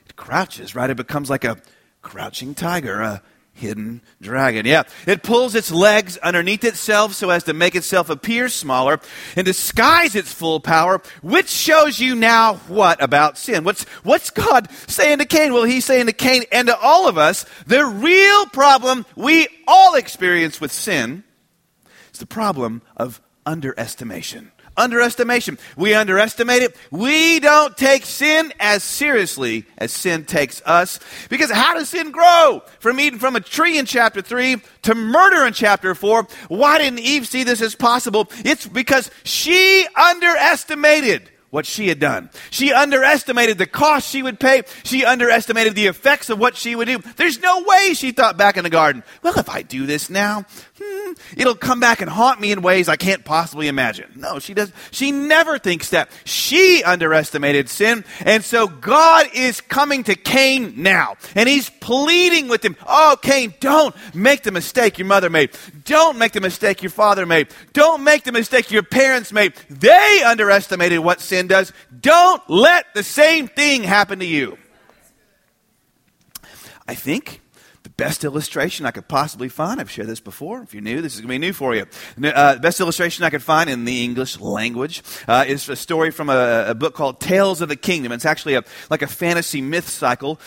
It 0.06 0.16
crouches, 0.16 0.76
right? 0.76 0.90
It 0.90 0.96
becomes 0.96 1.30
like 1.30 1.44
a 1.44 1.58
crouching 2.02 2.56
tiger, 2.56 3.02
a 3.02 3.22
hidden 3.56 4.02
dragon. 4.22 4.66
Yeah. 4.66 4.84
It 5.08 5.24
pulls 5.24 5.56
its 5.56 5.72
legs 5.72 6.18
underneath 6.18 6.66
itself 6.66 7.14
so 7.14 7.30
as 7.30 7.46
to 7.46 7.54
make 7.54 7.74
itself 7.74 8.10
appear 8.10 8.50
smaller 8.50 9.00
and 9.38 9.46
disguise 9.46 10.14
its 10.14 10.32
full 10.32 10.60
power, 10.60 11.02
which 11.24 11.48
shows 11.48 12.00
you 12.00 12.16
now 12.16 12.56
what 12.68 13.02
about 13.02 13.38
sin? 13.38 13.64
What's, 13.64 13.86
what's 14.04 14.30
God 14.30 14.70
saying 14.88 15.20
to 15.20 15.26
Cain? 15.26 15.54
Well, 15.54 15.64
he's 15.64 15.86
saying 15.86 16.08
to 16.08 16.14
Cain 16.14 16.44
and 16.52 16.68
to 16.68 16.78
all 16.78 17.08
of 17.08 17.18
us, 17.18 17.46
the 17.66 17.86
real 17.86 18.46
problem 18.48 19.06
we 19.16 19.48
all 19.68 19.96
experience 19.96 20.60
with 20.60 20.74
sin 20.74 21.24
is 22.14 22.20
the 22.20 22.28
problem 22.28 22.82
of 22.98 23.22
underestimation. 23.46 24.52
Underestimation. 24.78 25.58
We 25.78 25.94
underestimate 25.94 26.62
it. 26.62 26.76
We 26.92 27.40
don't 27.40 27.78
take 27.78 28.06
sin 28.06 28.54
as 28.60 28.84
seriously 28.84 29.66
as 29.78 29.92
sin 29.92 30.26
takes 30.26 30.62
us. 30.66 31.00
Because 31.30 31.52
how 31.52 31.74
does 31.76 31.90
sin 31.90 32.12
grow? 32.12 32.62
From 32.80 33.00
eating 33.00 33.20
from 33.20 33.36
a 33.36 33.42
tree 33.42 33.78
in 33.78 33.86
chapter 33.86 34.22
3 34.22 34.58
to 34.84 34.96
murder 34.96 35.46
in 35.46 35.54
chapter 35.54 35.96
4. 35.96 36.28
Why 36.50 36.78
didn't 36.78 37.00
Eve 37.00 37.28
see 37.28 37.44
this 37.44 37.62
as 37.62 37.76
possible? 37.76 38.30
It's 38.44 38.68
because 38.68 39.10
she 39.24 39.86
underestimated 39.96 41.30
what 41.56 41.66
she 41.66 41.88
had 41.88 42.02
done. 42.02 42.30
She 42.52 42.74
underestimated 42.74 43.58
the 43.58 43.66
cost 43.66 44.10
she 44.10 44.22
would 44.22 44.42
pay. 44.42 44.64
She 44.84 45.06
underestimated 45.06 45.74
the 45.74 45.88
effects 45.88 46.30
of 46.30 46.38
what 46.38 46.58
she 46.58 46.76
would 46.76 46.86
do. 46.86 47.00
There's 47.16 47.40
no 47.40 47.64
way 47.64 47.94
she 47.94 48.12
thought 48.12 48.36
back 48.36 48.58
in 48.58 48.66
the 48.66 48.70
garden, 48.70 49.04
well, 49.24 49.40
if 49.40 49.50
I 49.50 49.62
do 49.62 49.86
this 49.86 50.10
now, 50.10 50.44
hmm, 50.78 51.14
it'll 51.38 51.56
come 51.56 51.80
back 51.80 52.02
and 52.02 52.10
haunt 52.10 52.42
me 52.42 52.52
in 52.52 52.62
ways 52.62 52.90
I 52.90 52.98
can't 52.98 53.24
possibly 53.24 53.70
imagine. 53.70 54.12
No, 54.18 54.40
she 54.40 54.54
does. 54.54 54.74
She 54.92 55.14
never 55.14 55.58
thinks 55.58 55.92
that. 55.92 56.10
She 56.26 56.84
underestimated 56.84 57.70
sin. 57.70 58.04
And 58.26 58.44
so 58.44 58.68
God 58.68 59.28
is 59.34 59.62
coming 59.62 60.04
to 60.04 60.16
Cain 60.16 60.74
now. 60.76 61.16
And 61.36 61.48
he's 61.48 61.70
pleading 61.86 62.48
with 62.48 62.66
him. 62.66 62.76
Oh, 62.88 63.16
Cain, 63.22 63.54
don't 63.60 63.96
make 64.16 64.42
the 64.42 64.52
mistake 64.52 64.98
your 64.98 65.06
mother 65.06 65.30
made. 65.30 65.52
Don't 65.84 66.18
make 66.18 66.32
the 66.32 66.42
mistake 66.42 66.82
your 66.82 66.90
father 66.90 67.28
made. 67.28 67.50
Don't 67.74 68.04
make 68.04 68.24
the 68.24 68.32
mistake 68.32 68.72
your 68.72 68.82
parents 68.82 69.32
made. 69.32 69.54
They 69.70 70.24
underestimated 70.26 70.98
what 71.00 71.22
sin 71.22 71.46
does. 71.46 71.72
Don't 72.02 72.42
let 72.50 72.92
the 72.96 73.04
same 73.04 73.48
thing 73.48 73.84
happen 73.84 74.18
to 74.18 74.26
you. 74.26 74.58
I 76.88 76.96
think 76.96 77.42
the 77.84 77.90
best 77.92 78.24
illustration 78.24 78.88
I 78.88 78.92
could 78.92 79.08
possibly 79.08 79.48
find, 79.48 79.80
I've 79.80 79.92
shared 79.92 80.08
this 80.08 80.20
before. 80.20 80.64
If 80.64 80.74
you're 80.74 80.82
new, 80.82 81.04
this 81.04 81.14
is 81.14 81.22
going 81.22 81.28
to 81.28 81.34
be 81.34 81.38
new 81.38 81.54
for 81.54 81.76
you. 81.76 81.86
Uh, 82.18 82.56
the 82.56 82.62
best 82.62 82.80
illustration 82.80 83.24
I 83.24 83.30
could 83.30 83.44
find 83.44 83.70
in 83.70 83.86
the 83.86 84.04
English 84.04 84.40
language 84.40 85.04
uh, 85.28 85.46
is 85.48 85.70
a 85.70 85.76
story 85.76 86.10
from 86.10 86.32
a, 86.32 86.66
a, 86.70 86.74
book 86.74 86.96
called 86.96 87.20
Tales 87.20 87.62
of 87.62 87.70
the 87.70 87.76
Kingdom. 87.76 88.12
It's 88.12 88.26
actually 88.26 88.56
a, 88.56 88.64
like 88.90 89.04
a 89.04 89.08
fantasy 89.08 89.62
myth 89.62 89.88
cycle 89.88 90.40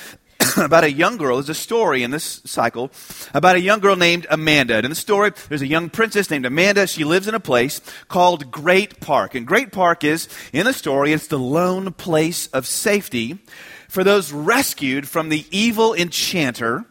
about 0.65 0.85
a 0.85 0.91
young 0.91 1.17
girl. 1.17 1.37
There's 1.37 1.49
a 1.49 1.55
story 1.55 2.03
in 2.03 2.11
this 2.11 2.41
cycle 2.45 2.91
about 3.33 3.57
a 3.57 3.61
young 3.61 3.81
girl 3.81 3.97
named 3.97 4.27
Amanda. 4.31 4.77
And 4.77 4.85
in 4.85 4.91
the 4.91 4.97
story, 4.97 5.33
there's 5.49 5.63
a 5.63 5.67
young 5.67 5.91
princess 5.91 6.31
named 6.31 6.47
Amanda. 6.47 6.87
She 6.87 7.05
lives 7.05 7.29
in 7.29 7.35
a 7.35 7.41
place 7.41 7.81
called 8.09 8.51
Great 8.51 9.01
Park. 9.01 9.35
And 9.35 9.47
Great 9.47 9.73
Park 9.73 10.05
is, 10.05 10.29
in 10.53 10.67
the 10.67 10.73
story, 10.73 11.13
it's 11.13 11.29
the 11.29 11.39
lone 11.39 11.93
place 11.93 12.49
of 12.49 12.67
safety 12.67 13.39
for 13.89 14.05
those 14.05 14.33
rescued 14.33 15.09
from 15.09 15.29
the 15.29 15.47
evil 15.51 15.95
enchanter 15.95 16.85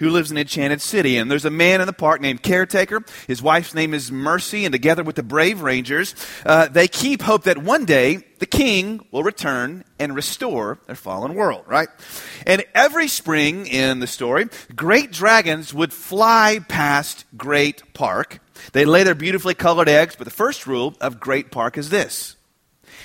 who 0.00 0.10
lives 0.10 0.30
in 0.30 0.36
an 0.36 0.40
enchanted 0.40 0.80
city. 0.82 1.16
And 1.16 1.30
there's 1.30 1.44
a 1.44 1.50
man 1.50 1.80
in 1.80 1.86
the 1.86 1.92
park 1.92 2.20
named 2.20 2.42
Caretaker. 2.42 3.04
His 3.28 3.40
wife's 3.40 3.74
name 3.74 3.94
is 3.94 4.10
Mercy. 4.10 4.64
And 4.64 4.72
together 4.72 5.04
with 5.04 5.14
the 5.14 5.22
brave 5.22 5.60
rangers, 5.62 6.14
uh, 6.44 6.66
they 6.66 6.88
keep 6.88 7.22
hope 7.22 7.44
that 7.44 7.58
one 7.58 7.84
day 7.84 8.24
the 8.38 8.46
king 8.46 9.06
will 9.12 9.22
return 9.22 9.84
and 9.98 10.14
restore 10.14 10.78
their 10.86 10.96
fallen 10.96 11.34
world, 11.34 11.64
right? 11.66 11.88
And 12.46 12.64
every 12.74 13.06
spring 13.06 13.66
in 13.66 14.00
the 14.00 14.06
story, 14.06 14.46
great 14.74 15.12
dragons 15.12 15.72
would 15.72 15.92
fly 15.92 16.60
past 16.68 17.26
Great 17.36 17.94
Park. 17.94 18.40
They 18.72 18.84
lay 18.86 19.04
their 19.04 19.14
beautifully 19.14 19.54
colored 19.54 19.88
eggs, 19.88 20.16
but 20.16 20.24
the 20.24 20.30
first 20.30 20.66
rule 20.66 20.96
of 21.00 21.20
Great 21.20 21.50
Park 21.50 21.78
is 21.78 21.90
this 21.90 22.36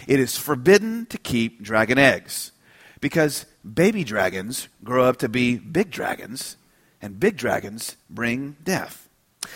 it 0.07 0.19
is 0.19 0.37
forbidden 0.37 1.05
to 1.07 1.17
keep 1.17 1.61
dragon 1.61 1.97
eggs 1.97 2.51
because 3.01 3.45
baby 3.73 4.03
dragons 4.03 4.67
grow 4.83 5.05
up 5.05 5.17
to 5.17 5.29
be 5.29 5.57
big 5.57 5.91
dragons, 5.91 6.57
and 7.05 7.19
big 7.19 7.37
dragons 7.37 7.95
bring 8.09 8.57
death. 8.63 9.07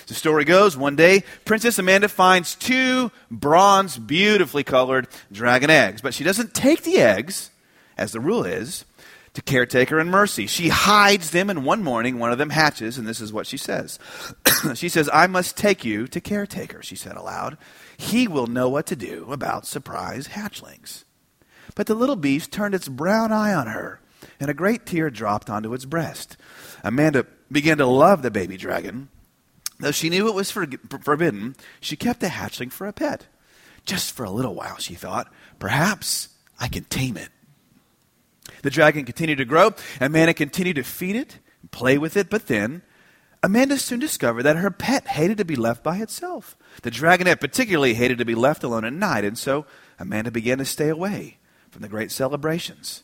The 0.07 0.13
story 0.13 0.45
goes 0.45 0.77
one 0.77 0.95
day, 0.95 1.23
Princess 1.45 1.79
Amanda 1.79 2.07
finds 2.07 2.55
two 2.55 3.11
bronze, 3.31 3.97
beautifully 3.97 4.63
colored 4.63 5.07
dragon 5.31 5.69
eggs, 5.69 6.01
but 6.01 6.13
she 6.13 6.23
doesn't 6.23 6.53
take 6.53 6.83
the 6.83 6.97
eggs, 6.97 7.49
as 7.97 8.11
the 8.11 8.19
rule 8.19 8.43
is, 8.43 8.85
to 9.33 9.41
Caretaker 9.41 9.99
and 9.99 10.09
Mercy. 10.09 10.47
She 10.47 10.69
hides 10.69 11.31
them, 11.31 11.49
and 11.49 11.65
one 11.65 11.83
morning 11.83 12.19
one 12.19 12.31
of 12.31 12.37
them 12.37 12.49
hatches, 12.51 12.97
and 12.97 13.07
this 13.07 13.21
is 13.21 13.33
what 13.33 13.47
she 13.47 13.57
says. 13.57 13.99
she 14.75 14.89
says, 14.89 15.09
I 15.11 15.27
must 15.27 15.57
take 15.57 15.83
you 15.83 16.07
to 16.07 16.21
Caretaker, 16.21 16.81
she 16.83 16.95
said 16.95 17.15
aloud. 17.15 17.57
He 17.97 18.27
will 18.27 18.47
know 18.47 18.69
what 18.69 18.85
to 18.87 18.95
do 18.95 19.27
about 19.31 19.65
surprise 19.65 20.29
hatchlings. 20.29 21.03
But 21.75 21.87
the 21.87 21.95
little 21.95 22.15
beast 22.15 22.51
turned 22.51 22.75
its 22.75 22.87
brown 22.87 23.31
eye 23.31 23.53
on 23.53 23.67
her, 23.67 23.99
and 24.39 24.49
a 24.49 24.55
great 24.55 24.85
tear 24.85 25.09
dropped 25.09 25.49
onto 25.49 25.73
its 25.73 25.85
breast. 25.85 26.35
Amanda 26.83 27.25
began 27.51 27.77
to 27.77 27.85
love 27.85 28.21
the 28.21 28.31
baby 28.31 28.57
dragon. 28.57 29.09
Though 29.79 29.91
she 29.91 30.09
knew 30.09 30.27
it 30.27 30.35
was 30.35 30.51
for, 30.51 30.67
forbidden, 31.01 31.55
she 31.79 31.95
kept 31.95 32.19
the 32.19 32.27
hatchling 32.27 32.71
for 32.71 32.87
a 32.87 32.93
pet. 32.93 33.27
Just 33.85 34.13
for 34.13 34.23
a 34.23 34.29
little 34.29 34.53
while, 34.53 34.77
she 34.77 34.93
thought. 34.93 35.31
Perhaps 35.57 36.29
I 36.59 36.67
can 36.67 36.83
tame 36.85 37.17
it. 37.17 37.29
The 38.61 38.69
dragon 38.69 39.05
continued 39.05 39.37
to 39.37 39.45
grow. 39.45 39.67
And 39.99 40.13
Amanda 40.13 40.33
continued 40.33 40.75
to 40.75 40.83
feed 40.83 41.15
it, 41.15 41.39
and 41.61 41.71
play 41.71 41.97
with 41.97 42.17
it, 42.17 42.29
but 42.29 42.47
then 42.47 42.81
Amanda 43.41 43.77
soon 43.77 43.99
discovered 43.99 44.43
that 44.43 44.57
her 44.57 44.71
pet 44.71 45.07
hated 45.07 45.37
to 45.37 45.45
be 45.45 45.55
left 45.55 45.81
by 45.81 45.97
itself. 45.97 46.57
The 46.81 46.91
dragonette 46.91 47.39
particularly 47.39 47.93
hated 47.93 48.17
to 48.17 48.25
be 48.25 48.35
left 48.35 48.63
alone 48.63 48.83
at 48.83 48.93
night, 48.93 49.23
and 49.23 49.37
so 49.37 49.65
Amanda 49.97 50.29
began 50.29 50.57
to 50.57 50.65
stay 50.65 50.89
away 50.89 51.37
from 51.71 51.81
the 51.81 51.87
great 51.87 52.11
celebrations. 52.11 53.03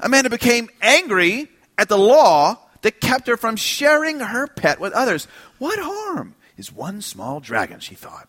Amanda 0.00 0.28
became 0.28 0.68
angry 0.82 1.48
at 1.78 1.88
the 1.88 1.98
law 1.98 2.58
that 2.82 3.00
kept 3.00 3.26
her 3.26 3.36
from 3.36 3.56
sharing 3.56 4.20
her 4.20 4.46
pet 4.46 4.80
with 4.80 4.92
others. 4.92 5.26
What 5.58 5.78
harm 5.78 6.34
is 6.56 6.72
one 6.72 7.02
small 7.02 7.40
dragon, 7.40 7.80
she 7.80 7.94
thought. 7.94 8.28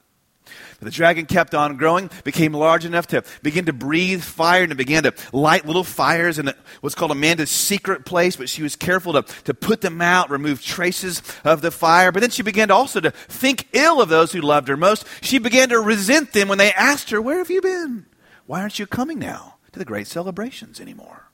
But 0.80 0.86
the 0.86 0.92
dragon 0.92 1.26
kept 1.26 1.56
on 1.56 1.78
growing, 1.78 2.10
became 2.24 2.54
large 2.54 2.86
enough 2.86 3.08
to 3.08 3.24
begin 3.42 3.66
to 3.66 3.74
breathe 3.74 4.22
fire, 4.22 4.64
and 4.64 4.72
it 4.72 4.76
began 4.76 5.04
to 5.04 5.14
light 5.34 5.66
little 5.66 5.84
fires 5.84 6.38
in 6.38 6.54
what's 6.82 6.96
called 6.96 7.12
Amanda's 7.12 7.50
secret 7.50 8.06
place. 8.06 8.36
But 8.36 8.48
she 8.48 8.64
was 8.64 8.76
careful 8.76 9.14
to, 9.14 9.24
to 9.46 9.54
put 9.54 9.82
them 9.82 10.02
out, 10.02 10.30
remove 10.30 10.62
traces 10.62 11.22
of 11.44 11.62
the 11.62 11.72
fire. 11.72 12.12
But 12.12 12.20
then 12.20 12.30
she 12.30 12.44
began 12.44 12.68
to 12.68 12.76
also 12.76 13.00
to 13.00 13.12
think 13.12 13.68
ill 13.74 14.02
of 14.02 14.10
those 14.10 14.32
who 14.32 14.42
loved 14.42 14.68
her 14.68 14.78
most. 14.78 15.06
She 15.22 15.40
began 15.40 15.70
to 15.70 15.80
resent 15.80 16.34
them 16.34 16.48
when 16.48 16.60
they 16.60 16.72
asked 16.74 17.10
her, 17.10 17.22
Where 17.22 17.40
have 17.40 17.50
you 17.50 17.62
been? 17.62 18.06
Why 18.46 18.62
aren't 18.62 18.80
you 18.80 18.86
coming 18.86 19.20
now 19.20 19.56
to 19.72 19.80
the 19.80 19.86
great 19.86 20.08
celebrations 20.08 20.80
anymore? 20.80 21.27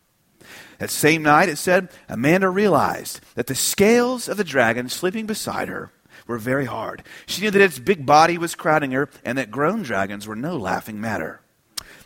That 0.84 0.90
same 0.90 1.24
night, 1.24 1.48
it 1.48 1.56
said, 1.56 1.88
Amanda 2.10 2.50
realized 2.50 3.22
that 3.36 3.48
the 3.48 3.56
scales 3.56 4.28
of 4.28 4.36
the 4.36 4.44
dragon 4.44 4.90
sleeping 4.90 5.25
beside 5.25 5.70
her 5.70 5.92
were 6.28 6.38
very 6.38 6.66
hard. 6.66 7.04
She 7.25 7.42
knew 7.42 7.52
that 7.52 7.62
its 7.62 7.80
big 7.80 8.06
body 8.06 8.38
was 8.38 8.54
crowding 8.54 8.92
her 8.92 9.08
and 9.24 9.38
that 9.38 9.50
grown 9.50 9.84
dragons 9.84 10.28
were 10.28 10.36
no 10.36 10.58
laughing 10.58 11.00
matter. 11.00 11.40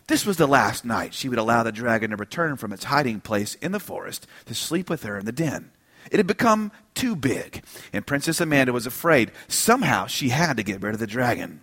This 0.06 0.28
was 0.28 0.38
the 0.38 0.46
last 0.46 0.86
night 0.86 1.16
she 1.16 1.28
would 1.28 1.40
allow 1.40 1.64
the 1.64 1.72
dragon 1.72 2.12
to 2.12 2.18
return 2.18 2.56
from 2.56 2.72
its 2.72 2.84
hiding 2.84 3.20
place 3.20 3.56
in 3.56 3.72
the 3.72 3.80
forest 3.80 4.28
to 4.46 4.54
sleep 4.54 4.92
with 4.92 5.02
her 5.02 5.18
in 5.18 5.26
the 5.26 5.32
den. 5.32 5.72
It 6.12 6.18
had 6.18 6.28
become 6.28 6.72
too 6.94 7.16
big, 7.16 7.64
and 7.92 8.06
Princess 8.06 8.40
Amanda 8.40 8.74
was 8.74 8.86
afraid 8.86 9.32
somehow 9.48 10.06
she 10.06 10.30
had 10.30 10.56
to 10.58 10.64
get 10.64 10.84
rid 10.84 10.94
of 10.94 11.00
the 11.00 11.08
dragon 11.08 11.62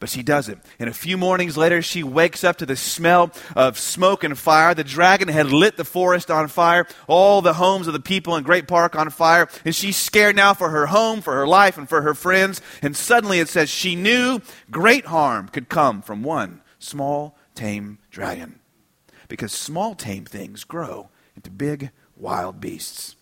but 0.00 0.08
she 0.08 0.22
doesn't. 0.22 0.60
And 0.78 0.88
a 0.88 0.94
few 0.94 1.16
mornings 1.16 1.56
later, 1.56 1.82
she 1.82 2.02
wakes 2.02 2.42
up 2.42 2.56
to 2.56 2.66
the 2.66 2.74
smell 2.74 3.30
of 3.54 3.78
smoke 3.78 4.24
and 4.24 4.36
fire. 4.36 4.74
The 4.74 4.82
dragon 4.82 5.28
had 5.28 5.52
lit 5.52 5.76
the 5.76 5.84
forest 5.84 6.30
on 6.30 6.48
fire, 6.48 6.86
all 7.06 7.42
the 7.42 7.52
homes 7.52 7.86
of 7.86 7.92
the 7.92 8.00
people 8.00 8.34
in 8.34 8.42
Great 8.42 8.66
Park 8.66 8.96
on 8.96 9.10
fire, 9.10 9.48
and 9.64 9.74
she's 9.74 9.96
scared 9.96 10.34
now 10.34 10.54
for 10.54 10.70
her 10.70 10.86
home, 10.86 11.20
for 11.20 11.34
her 11.34 11.46
life, 11.46 11.78
and 11.78 11.88
for 11.88 12.02
her 12.02 12.14
friends. 12.14 12.60
And 12.82 12.96
suddenly 12.96 13.38
it 13.38 13.48
says 13.48 13.68
she 13.68 13.94
knew 13.94 14.40
great 14.70 15.06
harm 15.06 15.48
could 15.48 15.68
come 15.68 16.02
from 16.02 16.22
one 16.22 16.62
small, 16.78 17.36
tame 17.54 17.98
dragon. 18.10 18.58
Because 19.28 19.52
small, 19.52 19.94
tame 19.94 20.24
things 20.24 20.64
grow 20.64 21.10
into 21.36 21.50
big, 21.50 21.90
wild 22.16 22.58
beasts. 22.60 23.16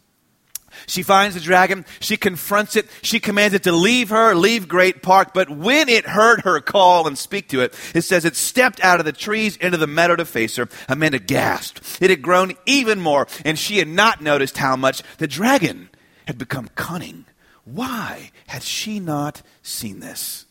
She 0.87 1.03
finds 1.03 1.35
the 1.35 1.41
dragon, 1.41 1.85
she 2.01 2.17
confronts 2.17 2.77
it, 2.77 2.87
she 3.03 3.21
commands 3.21 3.55
it 3.55 3.63
to 3.65 3.73
leave 3.73 4.11
her, 4.11 4.35
leave 4.35 4.69
Great 4.69 5.03
Park. 5.03 5.33
But 5.35 5.51
when 5.51 5.89
it 5.89 6.07
heard 6.07 6.43
her 6.43 6.61
call 6.61 7.07
and 7.07 7.17
speak 7.17 7.49
to 7.49 7.61
it, 7.61 7.75
it 7.95 8.03
says 8.03 8.25
it 8.25 8.37
stepped 8.37 8.81
out 8.81 9.01
of 9.01 9.07
the 9.07 9.13
trees 9.13 9.57
into 9.57 9.77
the 9.77 9.87
meadow 9.87 10.17
to 10.17 10.25
face 10.25 10.57
her. 10.57 10.69
Amanda 10.89 11.19
gasped. 11.19 11.99
It 12.01 12.11
had 12.11 12.23
grown 12.23 12.55
even 12.67 13.01
more, 13.01 13.27
and 13.45 13.59
she 13.59 13.79
had 13.79 13.89
not 13.89 14.21
noticed 14.21 14.59
how 14.59 14.77
much 14.77 15.03
the 15.19 15.29
dragon 15.29 15.91
had 16.27 16.39
become 16.39 16.69
cunning. 16.75 17.25
Why 17.65 18.31
had 18.47 18.63
she 18.63 18.99
not 18.99 19.43
seen 19.63 20.01
this? 20.01 20.47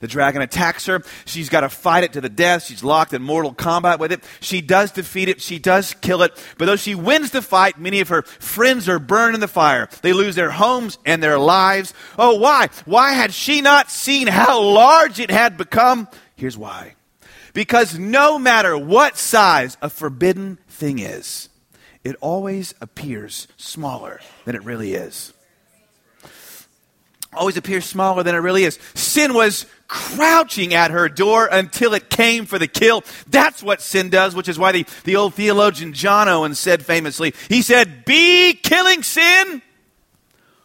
The 0.00 0.06
dragon 0.06 0.42
attacks 0.42 0.84
her. 0.86 1.02
She's 1.24 1.48
got 1.48 1.60
to 1.60 1.70
fight 1.70 2.04
it 2.04 2.12
to 2.12 2.20
the 2.20 2.28
death. 2.28 2.64
She's 2.64 2.84
locked 2.84 3.14
in 3.14 3.22
mortal 3.22 3.54
combat 3.54 3.98
with 3.98 4.12
it. 4.12 4.22
She 4.40 4.60
does 4.60 4.90
defeat 4.90 5.30
it. 5.30 5.40
She 5.40 5.58
does 5.58 5.94
kill 5.94 6.22
it. 6.22 6.32
But 6.58 6.66
though 6.66 6.76
she 6.76 6.94
wins 6.94 7.30
the 7.30 7.40
fight, 7.40 7.78
many 7.78 8.00
of 8.00 8.08
her 8.08 8.22
friends 8.22 8.88
are 8.88 8.98
burned 8.98 9.34
in 9.34 9.40
the 9.40 9.48
fire. 9.48 9.88
They 10.02 10.12
lose 10.12 10.34
their 10.34 10.50
homes 10.50 10.98
and 11.06 11.22
their 11.22 11.38
lives. 11.38 11.94
Oh, 12.18 12.36
why? 12.36 12.68
Why 12.84 13.12
had 13.12 13.32
she 13.32 13.62
not 13.62 13.90
seen 13.90 14.26
how 14.26 14.60
large 14.60 15.18
it 15.18 15.30
had 15.30 15.56
become? 15.56 16.06
Here's 16.36 16.58
why. 16.58 16.94
Because 17.54 17.98
no 17.98 18.38
matter 18.38 18.76
what 18.76 19.16
size 19.16 19.78
a 19.80 19.88
forbidden 19.88 20.58
thing 20.68 20.98
is, 20.98 21.48
it 22.04 22.16
always 22.20 22.74
appears 22.80 23.48
smaller 23.56 24.20
than 24.44 24.54
it 24.54 24.64
really 24.64 24.94
is 24.94 25.32
always 27.32 27.56
appears 27.56 27.84
smaller 27.84 28.22
than 28.22 28.34
it 28.34 28.38
really 28.38 28.64
is. 28.64 28.78
Sin 28.94 29.34
was 29.34 29.66
crouching 29.88 30.74
at 30.74 30.90
her 30.90 31.08
door 31.08 31.48
until 31.50 31.94
it 31.94 32.10
came 32.10 32.46
for 32.46 32.58
the 32.58 32.66
kill. 32.66 33.04
That's 33.28 33.62
what 33.62 33.80
sin 33.80 34.10
does, 34.10 34.34
which 34.34 34.48
is 34.48 34.58
why 34.58 34.72
the, 34.72 34.86
the 35.04 35.16
old 35.16 35.34
theologian 35.34 35.92
John 35.92 36.28
Owen 36.28 36.54
said 36.54 36.84
famously, 36.84 37.34
he 37.48 37.62
said, 37.62 38.04
Be 38.04 38.54
killing 38.54 39.02
sin, 39.02 39.62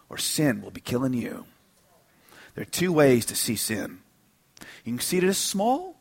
or 0.09 0.17
sin 0.17 0.61
will 0.61 0.71
be 0.71 0.81
killing 0.81 1.13
you. 1.13 1.45
There 2.55 2.63
are 2.63 2.65
two 2.65 2.91
ways 2.91 3.25
to 3.27 3.35
see 3.35 3.55
sin. 3.55 3.99
You 4.83 4.93
can 4.93 4.99
see 4.99 5.17
it 5.17 5.23
as 5.23 5.37
small 5.37 5.97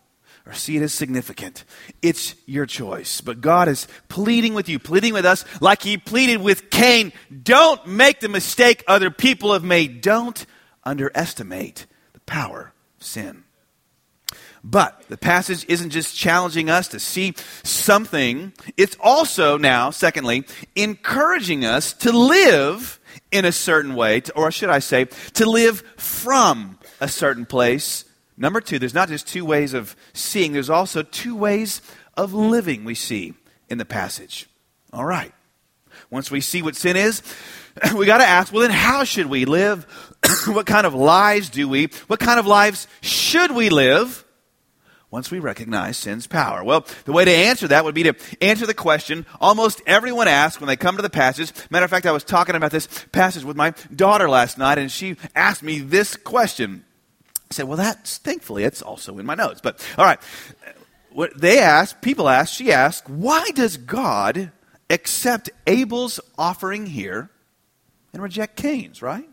or 0.47 0.53
see 0.53 0.77
it 0.77 0.83
as 0.83 0.95
significant. 0.95 1.65
It's 2.03 2.37
your 2.47 2.67
choice. 2.67 3.21
But 3.21 3.41
God 3.41 3.69
is 3.69 3.89
pleading 4.09 4.55
with 4.55 4.69
you, 4.69 4.79
pleading 4.79 5.13
with 5.13 5.27
us 5.27 5.45
like 5.61 5.83
He 5.83 5.99
pleaded 5.99 6.41
with 6.41 6.71
Cain. 6.71 7.13
Don't 7.43 7.85
make 7.89 8.21
the 8.21 8.29
mistake 8.29 8.85
other 8.87 9.11
people 9.11 9.53
have 9.53 9.65
made. 9.65 10.01
Don't 10.01 10.47
underestimate 10.87 11.85
the 12.15 12.21
power 12.21 12.73
of 12.99 13.07
sin. 13.07 13.45
But 14.65 15.05
the 15.09 15.17
passage 15.17 15.65
isn't 15.69 15.91
just 15.91 16.17
challenging 16.17 16.69
us 16.71 16.89
to 16.89 16.99
see 16.99 17.35
something, 17.63 18.53
it's 18.77 18.97
also 18.99 19.59
now, 19.59 19.91
secondly, 19.91 20.45
encouraging 20.75 21.65
us 21.65 21.93
to 21.93 22.11
live 22.11 22.99
in 23.31 23.45
a 23.45 23.53
certain 23.53 23.95
way, 23.95 24.23
or 24.35 24.51
should 24.51 24.71
I 24.71 24.81
say, 24.81 25.05
to 25.35 25.49
live 25.49 25.83
from 25.97 26.79
a 27.01 27.07
certain 27.07 27.47
place. 27.47 28.05
Number 28.37 28.61
two, 28.61 28.79
there's 28.79 28.95
not 28.95 29.09
just 29.09 29.29
two 29.29 29.45
ways 29.45 29.73
of 29.73 29.95
seeing, 30.13 30.53
there's 30.53 30.71
also 30.71 31.03
two 31.03 31.37
ways 31.37 31.81
of 32.17 32.35
living 32.35 32.85
we 32.85 32.95
see 32.95 33.35
in 33.69 33.79
the 33.79 33.85
passage. 33.85 34.49
All 34.93 35.05
right. 35.05 35.33
Once 36.11 36.31
we 36.31 36.41
see 36.41 36.61
what 36.63 36.77
sin 36.77 36.97
is, 36.97 37.23
we 37.95 38.07
got 38.07 38.19
to 38.19 38.27
ask, 38.27 38.53
well, 38.53 38.63
then 38.63 38.71
how 38.71 39.05
should 39.05 39.27
we 39.27 39.45
live? 39.45 39.85
what 40.47 40.67
kind 40.67 40.87
of 40.87 40.95
lives 40.95 41.51
do 41.51 41.69
we, 41.69 41.87
what 42.07 42.21
kind 42.21 42.39
of 42.39 42.47
lives 42.47 42.87
should 43.01 43.53
we 43.53 43.69
live 43.69 44.25
once 45.11 45.31
we 45.31 45.39
recognize 45.39 45.97
sin's 45.97 46.27
power? 46.27 46.65
Well, 46.65 46.87
the 47.05 47.13
way 47.13 47.25
to 47.25 47.31
answer 47.31 47.69
that 47.69 47.85
would 47.85 47.95
be 47.95 48.05
to 48.05 48.15
answer 48.41 48.67
the 48.67 48.75
question 48.75 49.27
almost 49.41 49.83
everyone 49.87 50.29
asks 50.29 50.61
when 50.61 50.69
they 50.69 50.77
come 50.77 50.97
to 50.97 51.03
the 51.03 51.11
passage. 51.11 51.53
Matter 51.71 51.85
of 51.85 51.91
fact, 51.91 52.07
I 52.07 52.13
was 52.13 52.25
talking 52.25 52.55
about 52.55 52.71
this 52.71 52.89
passage 53.13 53.45
with 53.45 53.57
my 53.57 53.75
daughter 53.95 54.29
last 54.29 54.59
night, 54.59 54.79
and 54.79 54.91
she 54.91 55.17
asked 55.35 55.63
me 55.63 55.81
this 55.81 56.17
question. 56.17 56.85
I 57.51 57.55
said, 57.55 57.69
well, 57.69 57.77
that's 57.77 58.19
thankfully, 58.19 58.65
it's 58.65 58.83
also 58.83 59.19
in 59.19 59.27
my 59.27 59.35
notes. 59.35 59.61
But 59.61 59.87
all 59.99 60.05
right. 60.05 60.19
What 61.11 61.39
they 61.41 61.61
ask, 61.61 62.03
people 62.03 62.29
ask, 62.29 62.53
she 62.53 62.73
asked, 62.73 63.09
why 63.09 63.51
does 63.55 63.79
God 63.79 64.51
accept 64.91 65.49
Abel's 65.67 66.21
offering 66.37 66.87
here 66.87 67.31
and 68.17 68.23
reject 68.23 68.57
Cain's, 68.57 69.03
right? 69.03 69.29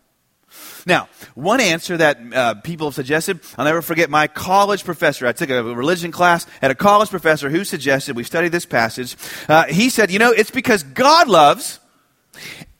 Now, 0.85 1.07
one 1.35 1.61
answer 1.61 1.95
that 1.95 2.19
uh, 2.33 2.55
people 2.55 2.87
have 2.87 2.95
suggested, 2.95 3.39
I'll 3.57 3.63
never 3.63 3.81
forget 3.81 4.09
my 4.09 4.27
college 4.27 4.83
professor. 4.83 5.25
I 5.25 5.31
took 5.31 5.49
a 5.49 5.63
religion 5.63 6.11
class, 6.11 6.45
had 6.61 6.69
a 6.69 6.75
college 6.75 7.09
professor 7.09 7.49
who 7.49 7.63
suggested, 7.63 8.17
we 8.17 8.25
studied 8.25 8.51
this 8.51 8.65
passage. 8.65 9.15
Uh, 9.47 9.63
he 9.67 9.89
said, 9.89 10.11
you 10.11 10.19
know, 10.19 10.31
it's 10.31 10.51
because 10.51 10.83
God 10.83 11.29
loves 11.29 11.79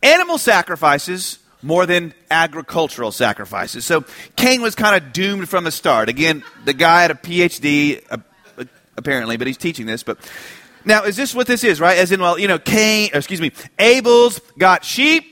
animal 0.01 0.38
sacrifices 0.38 1.39
more 1.62 1.86
than 1.86 2.13
agricultural 2.29 3.13
sacrifices. 3.13 3.86
So 3.86 4.03
Cain 4.36 4.62
was 4.62 4.75
kind 4.75 5.01
of 5.01 5.13
doomed 5.13 5.48
from 5.48 5.63
the 5.63 5.72
start. 5.72 6.10
Again, 6.10 6.43
the 6.65 6.74
guy 6.74 7.03
had 7.03 7.12
a 7.12 7.15
PhD, 7.15 8.03
uh, 8.12 8.17
apparently, 8.98 9.38
but 9.38 9.48
he's 9.48 9.57
teaching 9.57 9.86
this. 9.86 10.03
But 10.03 10.17
now, 10.83 11.05
is 11.05 11.15
this 11.15 11.33
what 11.33 11.48
this 11.48 11.63
is, 11.63 11.79
right? 11.79 11.98
As 11.98 12.12
in, 12.12 12.19
well, 12.19 12.38
you 12.38 12.50
know, 12.50 12.60
Cain, 12.60 13.10
excuse 13.13 13.39
me, 13.39 13.53
Abel's 13.79 14.41
got 14.57 14.83
sheep. 14.83 15.29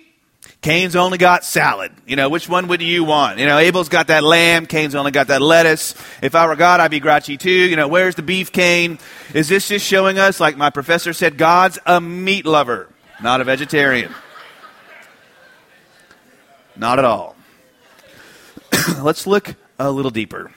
Cain's 0.61 0.95
only 0.95 1.17
got 1.17 1.43
salad. 1.43 1.91
You 2.05 2.15
know, 2.15 2.29
which 2.29 2.47
one 2.47 2.67
would 2.67 2.83
you 2.83 3.03
want? 3.03 3.39
You 3.39 3.47
know, 3.47 3.57
Abel's 3.57 3.89
got 3.89 4.07
that 4.07 4.23
lamb. 4.23 4.67
Cain's 4.67 4.93
only 4.93 5.09
got 5.09 5.27
that 5.27 5.41
lettuce. 5.41 5.95
If 6.21 6.35
I 6.35 6.45
were 6.45 6.55
God, 6.55 6.79
I'd 6.79 6.91
be 6.91 6.99
grouchy 6.99 7.37
too. 7.37 7.49
You 7.49 7.75
know, 7.75 7.87
where's 7.87 8.13
the 8.13 8.21
beef, 8.21 8.51
Cain? 8.51 8.99
Is 9.33 9.49
this 9.49 9.67
just 9.67 9.83
showing 9.85 10.19
us, 10.19 10.39
like 10.39 10.57
my 10.57 10.69
professor 10.69 11.13
said, 11.13 11.37
God's 11.37 11.79
a 11.87 11.99
meat 11.99 12.45
lover, 12.45 12.89
not 13.23 13.41
a 13.41 13.43
vegetarian? 13.43 14.13
Not 16.75 16.99
at 16.99 17.05
all. 17.05 17.35
Let's 19.01 19.25
look 19.25 19.55
a 19.79 19.89
little 19.91 20.11
deeper. 20.11 20.51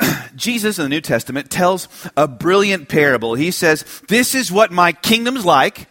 Jesus 0.34 0.78
in 0.78 0.84
the 0.84 0.88
New 0.88 1.02
Testament 1.02 1.50
tells 1.50 1.88
a 2.16 2.26
brilliant 2.26 2.88
parable. 2.88 3.34
He 3.34 3.50
says, 3.50 3.84
This 4.08 4.34
is 4.34 4.50
what 4.50 4.72
my 4.72 4.92
kingdom's 4.92 5.44
like 5.44 5.88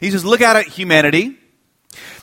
he 0.00 0.10
says, 0.10 0.24
look 0.24 0.40
out 0.40 0.56
at 0.56 0.66
humanity. 0.66 1.36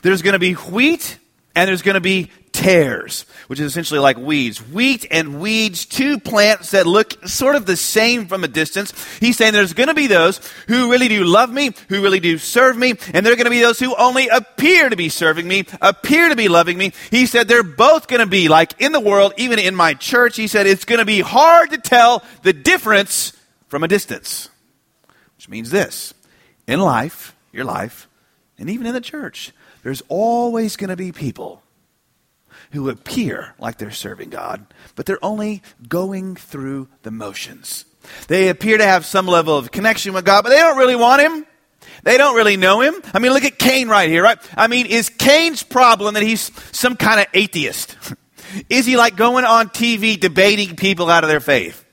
There's 0.02 0.22
going 0.22 0.34
to 0.34 0.38
be 0.38 0.54
wheat 0.54 1.18
and 1.54 1.68
there's 1.68 1.82
going 1.82 1.94
to 1.94 2.00
be 2.00 2.30
tares, 2.52 3.26
which 3.46 3.60
is 3.60 3.66
essentially 3.66 4.00
like 4.00 4.16
weeds. 4.16 4.58
Wheat 4.58 5.06
and 5.10 5.40
weeds, 5.40 5.86
two 5.86 6.18
plants 6.18 6.72
that 6.72 6.86
look 6.86 7.26
sort 7.28 7.56
of 7.56 7.66
the 7.66 7.76
same 7.76 8.26
from 8.26 8.44
a 8.44 8.48
distance. 8.48 8.92
He's 9.18 9.36
saying 9.36 9.52
there's 9.52 9.72
going 9.72 9.88
to 9.88 9.94
be 9.94 10.06
those 10.06 10.40
who 10.68 10.90
really 10.90 11.08
do 11.08 11.24
love 11.24 11.52
me, 11.52 11.72
who 11.88 12.02
really 12.02 12.20
do 12.20 12.38
serve 12.38 12.76
me, 12.76 12.94
and 13.12 13.24
there 13.24 13.32
are 13.32 13.36
going 13.36 13.44
to 13.44 13.50
be 13.50 13.60
those 13.60 13.78
who 13.78 13.94
only 13.96 14.28
appear 14.28 14.88
to 14.88 14.96
be 14.96 15.08
serving 15.08 15.46
me, 15.46 15.66
appear 15.80 16.28
to 16.28 16.36
be 16.36 16.48
loving 16.48 16.78
me. 16.78 16.92
He 17.10 17.26
said 17.26 17.48
they're 17.48 17.62
both 17.62 18.08
going 18.08 18.20
to 18.20 18.26
be 18.26 18.48
like 18.48 18.80
in 18.80 18.92
the 18.92 19.00
world, 19.00 19.32
even 19.36 19.58
in 19.58 19.74
my 19.74 19.94
church. 19.94 20.36
He 20.36 20.46
said 20.46 20.66
it's 20.66 20.84
going 20.84 21.00
to 21.00 21.04
be 21.04 21.20
hard 21.20 21.70
to 21.70 21.78
tell 21.78 22.24
the 22.42 22.52
difference 22.52 23.32
from 23.68 23.84
a 23.84 23.88
distance, 23.88 24.48
which 25.36 25.48
means 25.48 25.70
this. 25.70 26.14
In 26.66 26.80
life, 26.80 27.34
your 27.52 27.64
life, 27.64 28.08
and 28.58 28.68
even 28.70 28.86
in 28.86 28.94
the 28.94 29.00
church, 29.00 29.52
there's 29.82 30.02
always 30.08 30.76
going 30.76 30.90
to 30.90 30.96
be 30.96 31.12
people 31.12 31.62
who 32.72 32.88
appear 32.88 33.54
like 33.58 33.78
they're 33.78 33.90
serving 33.90 34.30
God, 34.30 34.66
but 34.94 35.06
they're 35.06 35.24
only 35.24 35.62
going 35.88 36.36
through 36.36 36.88
the 37.02 37.10
motions. 37.10 37.84
They 38.28 38.48
appear 38.48 38.78
to 38.78 38.84
have 38.84 39.04
some 39.04 39.26
level 39.26 39.56
of 39.56 39.70
connection 39.70 40.12
with 40.12 40.24
God, 40.24 40.42
but 40.42 40.50
they 40.50 40.58
don't 40.58 40.78
really 40.78 40.96
want 40.96 41.22
Him. 41.22 41.46
They 42.02 42.16
don't 42.16 42.36
really 42.36 42.56
know 42.56 42.80
Him. 42.80 42.94
I 43.12 43.18
mean, 43.18 43.32
look 43.32 43.44
at 43.44 43.58
Cain 43.58 43.88
right 43.88 44.08
here, 44.08 44.22
right? 44.22 44.38
I 44.56 44.68
mean, 44.68 44.86
is 44.86 45.08
Cain's 45.08 45.62
problem 45.62 46.14
that 46.14 46.22
he's 46.22 46.50
some 46.76 46.96
kind 46.96 47.20
of 47.20 47.26
atheist? 47.34 47.96
is 48.70 48.86
he 48.86 48.96
like 48.96 49.16
going 49.16 49.44
on 49.44 49.68
TV 49.68 50.18
debating 50.18 50.76
people 50.76 51.10
out 51.10 51.24
of 51.24 51.30
their 51.30 51.40
faith? 51.40 51.84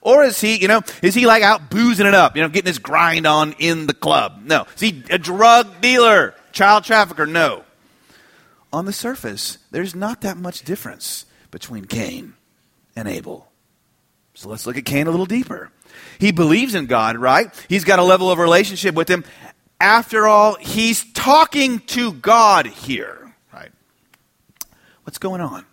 Or 0.00 0.22
is 0.22 0.40
he, 0.40 0.56
you 0.56 0.68
know, 0.68 0.82
is 1.02 1.14
he 1.14 1.26
like 1.26 1.42
out 1.42 1.70
boozing 1.70 2.06
it 2.06 2.14
up, 2.14 2.36
you 2.36 2.42
know, 2.42 2.48
getting 2.48 2.68
his 2.68 2.78
grind 2.78 3.26
on 3.26 3.54
in 3.58 3.86
the 3.86 3.94
club? 3.94 4.42
No. 4.44 4.66
Is 4.76 4.80
he 4.80 5.02
a 5.10 5.18
drug 5.18 5.80
dealer, 5.80 6.34
child 6.52 6.84
trafficker? 6.84 7.26
No. 7.26 7.64
On 8.72 8.86
the 8.86 8.92
surface, 8.92 9.58
there's 9.70 9.94
not 9.94 10.20
that 10.22 10.36
much 10.36 10.62
difference 10.62 11.26
between 11.50 11.84
Cain 11.84 12.34
and 12.96 13.08
Abel. 13.08 13.48
So 14.34 14.48
let's 14.48 14.66
look 14.66 14.76
at 14.76 14.84
Cain 14.84 15.06
a 15.06 15.10
little 15.10 15.26
deeper. 15.26 15.70
He 16.18 16.32
believes 16.32 16.74
in 16.74 16.86
God, 16.86 17.16
right? 17.16 17.48
He's 17.68 17.84
got 17.84 17.98
a 17.98 18.04
level 18.04 18.30
of 18.30 18.38
relationship 18.38 18.94
with 18.94 19.08
him. 19.08 19.24
After 19.80 20.26
all, 20.26 20.56
he's 20.56 21.04
talking 21.12 21.80
to 21.80 22.12
God 22.12 22.66
here, 22.66 23.34
right? 23.52 23.70
What's 25.04 25.18
going 25.18 25.40
on? 25.40 25.64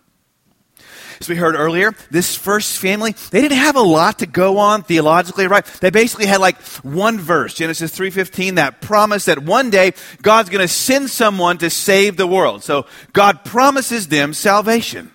As 1.20 1.28
we 1.28 1.36
heard 1.36 1.54
earlier, 1.54 1.94
this 2.10 2.34
first 2.34 2.78
family, 2.78 3.14
they 3.30 3.40
didn't 3.40 3.58
have 3.58 3.76
a 3.76 3.80
lot 3.80 4.18
to 4.20 4.26
go 4.26 4.58
on 4.58 4.82
theologically, 4.82 5.46
right? 5.46 5.64
They 5.64 5.90
basically 5.90 6.26
had 6.26 6.40
like 6.40 6.60
one 6.82 7.18
verse, 7.18 7.54
Genesis 7.54 7.96
3:15, 7.96 8.56
that 8.56 8.80
promise 8.80 9.26
that 9.26 9.40
one 9.40 9.70
day 9.70 9.92
God's 10.22 10.50
going 10.50 10.66
to 10.66 10.72
send 10.72 11.10
someone 11.10 11.58
to 11.58 11.70
save 11.70 12.16
the 12.16 12.26
world. 12.26 12.62
So 12.62 12.86
God 13.12 13.44
promises 13.44 14.08
them 14.08 14.34
salvation, 14.34 15.12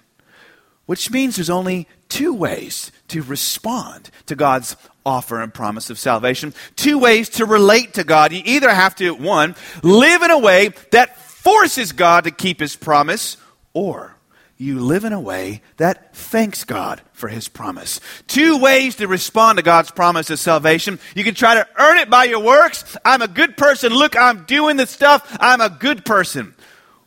which 0.85 1.11
means 1.11 1.35
there's 1.35 1.49
only 1.49 1.87
two 2.09 2.33
ways 2.33 2.91
to 3.09 3.21
respond 3.21 4.09
to 4.25 4.35
God's 4.35 4.75
offer 5.05 5.41
and 5.41 5.53
promise 5.53 5.89
of 5.89 5.97
salvation. 5.97 6.53
Two 6.75 6.99
ways 6.99 7.29
to 7.29 7.45
relate 7.45 7.93
to 7.93 8.03
God. 8.03 8.33
You 8.33 8.41
either 8.45 8.69
have 8.69 8.93
to, 8.95 9.11
one, 9.11 9.55
live 9.81 10.21
in 10.21 10.31
a 10.31 10.37
way 10.37 10.71
that 10.91 11.17
forces 11.17 11.93
God 11.93 12.25
to 12.25 12.31
keep 12.31 12.59
his 12.59 12.75
promise, 12.75 13.37
or 13.73 14.16
you 14.57 14.79
live 14.79 15.03
in 15.03 15.13
a 15.13 15.19
way 15.19 15.61
that 15.77 16.15
thanks 16.15 16.63
God 16.63 17.01
for 17.13 17.27
his 17.27 17.47
promise. 17.47 17.99
Two 18.27 18.57
ways 18.57 18.95
to 18.95 19.07
respond 19.07 19.57
to 19.57 19.63
God's 19.63 19.91
promise 19.91 20.29
of 20.29 20.39
salvation. 20.39 20.99
You 21.15 21.23
can 21.23 21.35
try 21.35 21.55
to 21.55 21.67
earn 21.77 21.97
it 21.97 22.09
by 22.09 22.23
your 22.25 22.43
works. 22.43 22.97
I'm 23.05 23.21
a 23.21 23.27
good 23.27 23.55
person. 23.55 23.93
Look, 23.93 24.17
I'm 24.17 24.45
doing 24.45 24.77
the 24.77 24.87
stuff. 24.87 25.37
I'm 25.39 25.61
a 25.61 25.69
good 25.69 26.05
person. 26.05 26.55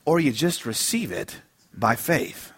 Or 0.04 0.20
you 0.20 0.32
just 0.32 0.64
receive 0.64 1.10
it 1.10 1.40
by 1.74 1.96
faith. 1.96 2.52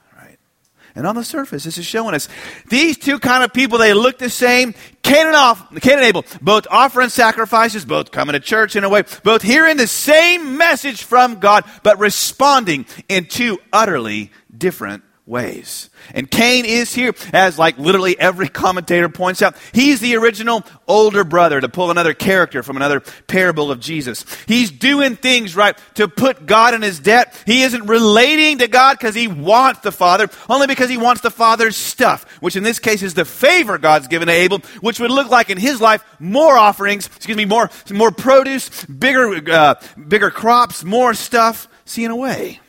And 0.94 1.06
on 1.06 1.14
the 1.14 1.24
surface, 1.24 1.64
this 1.64 1.78
is 1.78 1.86
showing 1.86 2.14
us 2.14 2.28
these 2.68 2.98
two 2.98 3.18
kind 3.18 3.42
of 3.42 3.52
people, 3.52 3.78
they 3.78 3.94
look 3.94 4.18
the 4.18 4.28
same. 4.28 4.74
Cain 5.12 5.26
and, 5.26 5.36
off, 5.36 5.70
Cain 5.82 5.98
and 5.98 6.04
Abel, 6.04 6.24
both 6.40 6.66
offering 6.70 7.10
sacrifices, 7.10 7.84
both 7.84 8.12
coming 8.12 8.32
to 8.32 8.40
church 8.40 8.76
in 8.76 8.84
a 8.84 8.88
way, 8.88 9.04
both 9.22 9.42
hearing 9.42 9.76
the 9.76 9.86
same 9.86 10.56
message 10.56 11.02
from 11.02 11.38
God, 11.38 11.64
but 11.82 11.98
responding 11.98 12.86
in 13.10 13.26
two 13.26 13.58
utterly 13.74 14.30
different 14.56 15.04
ways. 15.24 15.88
And 16.14 16.28
Cain 16.28 16.64
is 16.64 16.92
here, 16.92 17.14
as 17.32 17.58
like 17.58 17.78
literally 17.78 18.18
every 18.18 18.48
commentator 18.48 19.08
points 19.08 19.40
out, 19.40 19.56
he's 19.72 20.00
the 20.00 20.16
original 20.16 20.64
older 20.88 21.22
brother, 21.22 21.60
to 21.60 21.68
pull 21.68 21.90
another 21.90 22.12
character 22.12 22.62
from 22.62 22.76
another 22.76 23.00
parable 23.28 23.70
of 23.70 23.78
Jesus. 23.78 24.24
He's 24.46 24.70
doing 24.70 25.14
things 25.14 25.54
right 25.54 25.78
to 25.94 26.08
put 26.08 26.44
God 26.46 26.74
in 26.74 26.82
his 26.82 26.98
debt. 26.98 27.40
He 27.46 27.62
isn't 27.62 27.86
relating 27.86 28.58
to 28.58 28.68
God 28.68 28.98
because 28.98 29.14
he 29.14 29.28
wants 29.28 29.80
the 29.80 29.92
Father, 29.92 30.28
only 30.48 30.66
because 30.66 30.90
he 30.90 30.96
wants 30.96 31.22
the 31.22 31.30
Father's 31.30 31.76
stuff, 31.76 32.28
which 32.40 32.56
in 32.56 32.64
this 32.64 32.80
case 32.80 33.02
is 33.02 33.14
the 33.14 33.24
favor 33.24 33.78
God's 33.78 34.08
given 34.08 34.26
to 34.26 34.34
Abel, 34.34 34.58
which 34.80 34.98
would 34.98 35.12
look 35.12 35.30
like 35.30 35.50
in 35.50 35.58
his 35.58 35.80
life 35.80 36.04
more 36.18 36.56
offerings, 36.56 37.06
excuse 37.06 37.36
me, 37.36 37.44
more, 37.44 37.70
more 37.92 38.10
produce, 38.10 38.84
bigger, 38.86 39.40
uh, 39.52 39.74
bigger 40.08 40.30
crops, 40.30 40.82
more 40.82 41.14
stuff. 41.14 41.68
See, 41.84 42.04
in 42.04 42.10
a 42.10 42.16
way, 42.16 42.60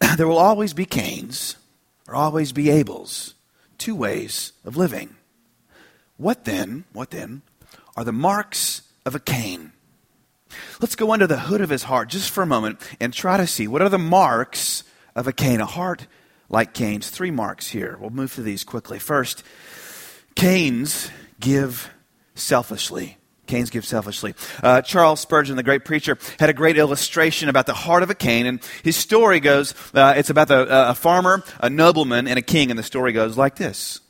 there 0.16 0.28
will 0.28 0.38
always 0.38 0.72
be 0.72 0.84
Cain's 0.84 1.56
or 2.08 2.14
always 2.14 2.52
be 2.52 2.70
Abel's. 2.70 3.34
Two 3.78 3.94
ways 3.94 4.52
of 4.64 4.76
living. 4.76 5.16
What 6.16 6.44
then, 6.44 6.84
what 6.92 7.10
then, 7.10 7.42
are 7.96 8.04
the 8.04 8.12
marks 8.12 8.82
of 9.04 9.14
a 9.14 9.20
Cain? 9.20 9.72
Let's 10.80 10.96
go 10.96 11.12
under 11.12 11.26
the 11.26 11.40
hood 11.40 11.60
of 11.60 11.70
his 11.70 11.82
heart 11.84 12.08
just 12.08 12.30
for 12.30 12.42
a 12.42 12.46
moment 12.46 12.80
and 13.00 13.12
try 13.12 13.36
to 13.36 13.46
see 13.46 13.68
what 13.68 13.82
are 13.82 13.88
the 13.88 13.98
marks 13.98 14.84
of 15.14 15.26
a 15.26 15.32
Cain. 15.32 15.60
A 15.60 15.66
heart 15.66 16.06
like 16.48 16.72
Cain's. 16.72 17.10
Three 17.10 17.30
marks 17.30 17.68
here. 17.68 17.98
We'll 18.00 18.10
move 18.10 18.32
through 18.32 18.44
these 18.44 18.64
quickly. 18.64 18.98
First, 18.98 19.42
Cain's 20.34 21.10
give 21.40 21.90
selfishly. 22.34 23.18
Cain's 23.46 23.70
give 23.70 23.84
selfishly. 23.84 24.34
Uh, 24.62 24.82
Charles 24.82 25.20
Spurgeon, 25.20 25.56
the 25.56 25.62
great 25.62 25.84
preacher, 25.84 26.18
had 26.38 26.50
a 26.50 26.52
great 26.52 26.76
illustration 26.76 27.48
about 27.48 27.66
the 27.66 27.74
heart 27.74 28.02
of 28.02 28.10
a 28.10 28.14
Cain. 28.14 28.46
And 28.46 28.60
his 28.82 28.96
story 28.96 29.40
goes, 29.40 29.74
uh, 29.94 30.14
it's 30.16 30.30
about 30.30 30.48
the, 30.48 30.60
uh, 30.60 30.90
a 30.90 30.94
farmer, 30.94 31.42
a 31.60 31.70
nobleman, 31.70 32.28
and 32.28 32.38
a 32.38 32.42
king. 32.42 32.70
And 32.70 32.78
the 32.78 32.84
story 32.84 33.12
goes 33.12 33.36
like 33.36 33.56
this. 33.56 34.00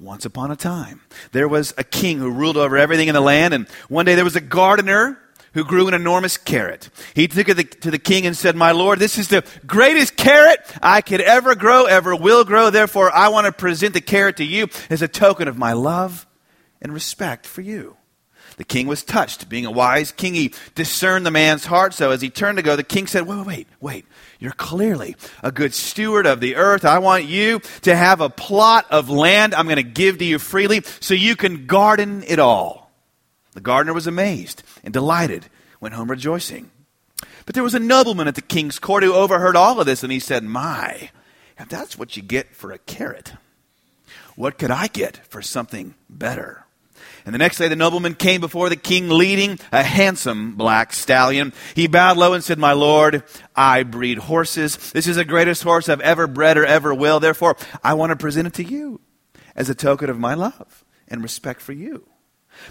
Once 0.00 0.24
upon 0.24 0.50
a 0.50 0.56
time, 0.56 1.00
there 1.30 1.46
was 1.46 1.72
a 1.78 1.84
king 1.84 2.18
who 2.18 2.30
ruled 2.30 2.56
over 2.56 2.76
everything 2.76 3.08
in 3.08 3.14
the 3.14 3.20
land. 3.20 3.54
And 3.54 3.68
one 3.88 4.04
day 4.04 4.16
there 4.16 4.24
was 4.24 4.34
a 4.34 4.40
gardener 4.40 5.18
who 5.54 5.64
grew 5.64 5.88
an 5.88 5.94
enormous 5.94 6.36
carrot. 6.36 6.90
He 7.14 7.28
took 7.28 7.48
it 7.48 7.82
to 7.82 7.90
the 7.90 7.98
king 7.98 8.26
and 8.26 8.36
said, 8.36 8.56
My 8.56 8.72
Lord, 8.72 8.98
this 8.98 9.18
is 9.18 9.28
the 9.28 9.44
greatest 9.66 10.16
carrot 10.16 10.58
I 10.82 11.00
could 11.02 11.20
ever 11.20 11.54
grow, 11.54 11.84
ever 11.84 12.16
will 12.16 12.44
grow. 12.44 12.70
Therefore, 12.70 13.14
I 13.14 13.28
want 13.28 13.46
to 13.46 13.52
present 13.52 13.94
the 13.94 14.00
carrot 14.00 14.38
to 14.38 14.44
you 14.44 14.68
as 14.90 15.02
a 15.02 15.08
token 15.08 15.48
of 15.48 15.58
my 15.58 15.72
love 15.72 16.26
and 16.80 16.92
respect 16.92 17.46
for 17.46 17.60
you. 17.60 17.96
The 18.56 18.64
king 18.64 18.86
was 18.86 19.02
touched. 19.02 19.48
Being 19.48 19.66
a 19.66 19.70
wise 19.70 20.12
king, 20.12 20.34
he 20.34 20.54
discerned 20.74 21.24
the 21.24 21.30
man's 21.30 21.66
heart. 21.66 21.94
So 21.94 22.10
as 22.10 22.20
he 22.20 22.30
turned 22.30 22.58
to 22.58 22.62
go, 22.62 22.76
the 22.76 22.82
king 22.82 23.06
said, 23.06 23.26
Wait, 23.26 23.46
wait, 23.46 23.68
wait. 23.80 24.04
You're 24.38 24.52
clearly 24.52 25.16
a 25.42 25.52
good 25.52 25.72
steward 25.72 26.26
of 26.26 26.40
the 26.40 26.56
earth. 26.56 26.84
I 26.84 26.98
want 26.98 27.24
you 27.24 27.60
to 27.82 27.94
have 27.94 28.20
a 28.20 28.28
plot 28.28 28.86
of 28.90 29.08
land 29.08 29.54
I'm 29.54 29.66
going 29.66 29.76
to 29.76 29.82
give 29.82 30.18
to 30.18 30.24
you 30.24 30.38
freely 30.38 30.82
so 31.00 31.14
you 31.14 31.36
can 31.36 31.66
garden 31.66 32.24
it 32.26 32.38
all. 32.38 32.90
The 33.52 33.60
gardener 33.60 33.92
was 33.92 34.06
amazed 34.06 34.62
and 34.82 34.92
delighted 34.92 35.46
went 35.82 35.94
home 35.94 36.10
rejoicing. 36.10 36.70
But 37.44 37.54
there 37.54 37.64
was 37.64 37.74
a 37.74 37.80
nobleman 37.80 38.28
at 38.28 38.36
the 38.36 38.40
king's 38.40 38.78
court 38.78 39.02
who 39.02 39.12
overheard 39.12 39.56
all 39.56 39.80
of 39.80 39.86
this, 39.86 40.02
and 40.02 40.12
he 40.12 40.20
said, 40.20 40.44
My, 40.44 41.10
if 41.58 41.68
that's 41.68 41.98
what 41.98 42.16
you 42.16 42.22
get 42.22 42.54
for 42.54 42.72
a 42.72 42.78
carrot, 42.78 43.34
what 44.36 44.58
could 44.58 44.70
I 44.70 44.86
get 44.86 45.18
for 45.28 45.42
something 45.42 45.94
better? 46.08 46.64
And 47.24 47.34
the 47.34 47.38
next 47.38 47.58
day 47.58 47.68
the 47.68 47.76
nobleman 47.76 48.14
came 48.14 48.40
before 48.40 48.68
the 48.68 48.76
king 48.76 49.08
leading 49.08 49.58
a 49.70 49.82
handsome 49.82 50.56
black 50.56 50.92
stallion. 50.92 51.52
He 51.74 51.86
bowed 51.86 52.16
low 52.16 52.32
and 52.32 52.42
said, 52.42 52.58
My 52.58 52.72
lord, 52.72 53.22
I 53.54 53.84
breed 53.84 54.18
horses. 54.18 54.92
This 54.92 55.06
is 55.06 55.16
the 55.16 55.24
greatest 55.24 55.62
horse 55.62 55.88
I've 55.88 56.00
ever 56.00 56.26
bred 56.26 56.58
or 56.58 56.64
ever 56.64 56.92
will. 56.92 57.20
Therefore, 57.20 57.56
I 57.82 57.94
want 57.94 58.10
to 58.10 58.16
present 58.16 58.48
it 58.48 58.54
to 58.54 58.64
you 58.64 59.00
as 59.54 59.70
a 59.70 59.74
token 59.74 60.10
of 60.10 60.18
my 60.18 60.34
love 60.34 60.84
and 61.08 61.22
respect 61.22 61.60
for 61.60 61.72
you. 61.72 62.06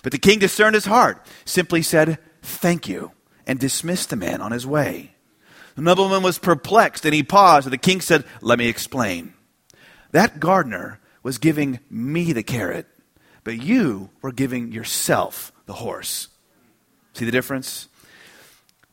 But 0.03 0.11
the 0.11 0.17
king 0.17 0.39
discerned 0.39 0.75
his 0.75 0.85
heart, 0.85 1.25
simply 1.45 1.81
said, 1.81 2.19
Thank 2.41 2.87
you, 2.87 3.11
and 3.47 3.59
dismissed 3.59 4.09
the 4.09 4.15
man 4.15 4.41
on 4.41 4.51
his 4.51 4.65
way. 4.65 5.15
The 5.75 5.81
nobleman 5.81 6.23
was 6.23 6.39
perplexed, 6.39 7.05
and 7.05 7.13
he 7.13 7.23
paused, 7.23 7.65
and 7.65 7.73
the 7.73 7.77
king 7.77 8.01
said, 8.01 8.25
Let 8.41 8.59
me 8.59 8.67
explain. 8.67 9.33
That 10.11 10.39
gardener 10.39 10.99
was 11.23 11.37
giving 11.37 11.79
me 11.89 12.33
the 12.33 12.43
carrot, 12.43 12.87
but 13.43 13.61
you 13.61 14.09
were 14.21 14.31
giving 14.31 14.71
yourself 14.71 15.51
the 15.65 15.73
horse. 15.73 16.27
See 17.13 17.25
the 17.25 17.31
difference? 17.31 17.87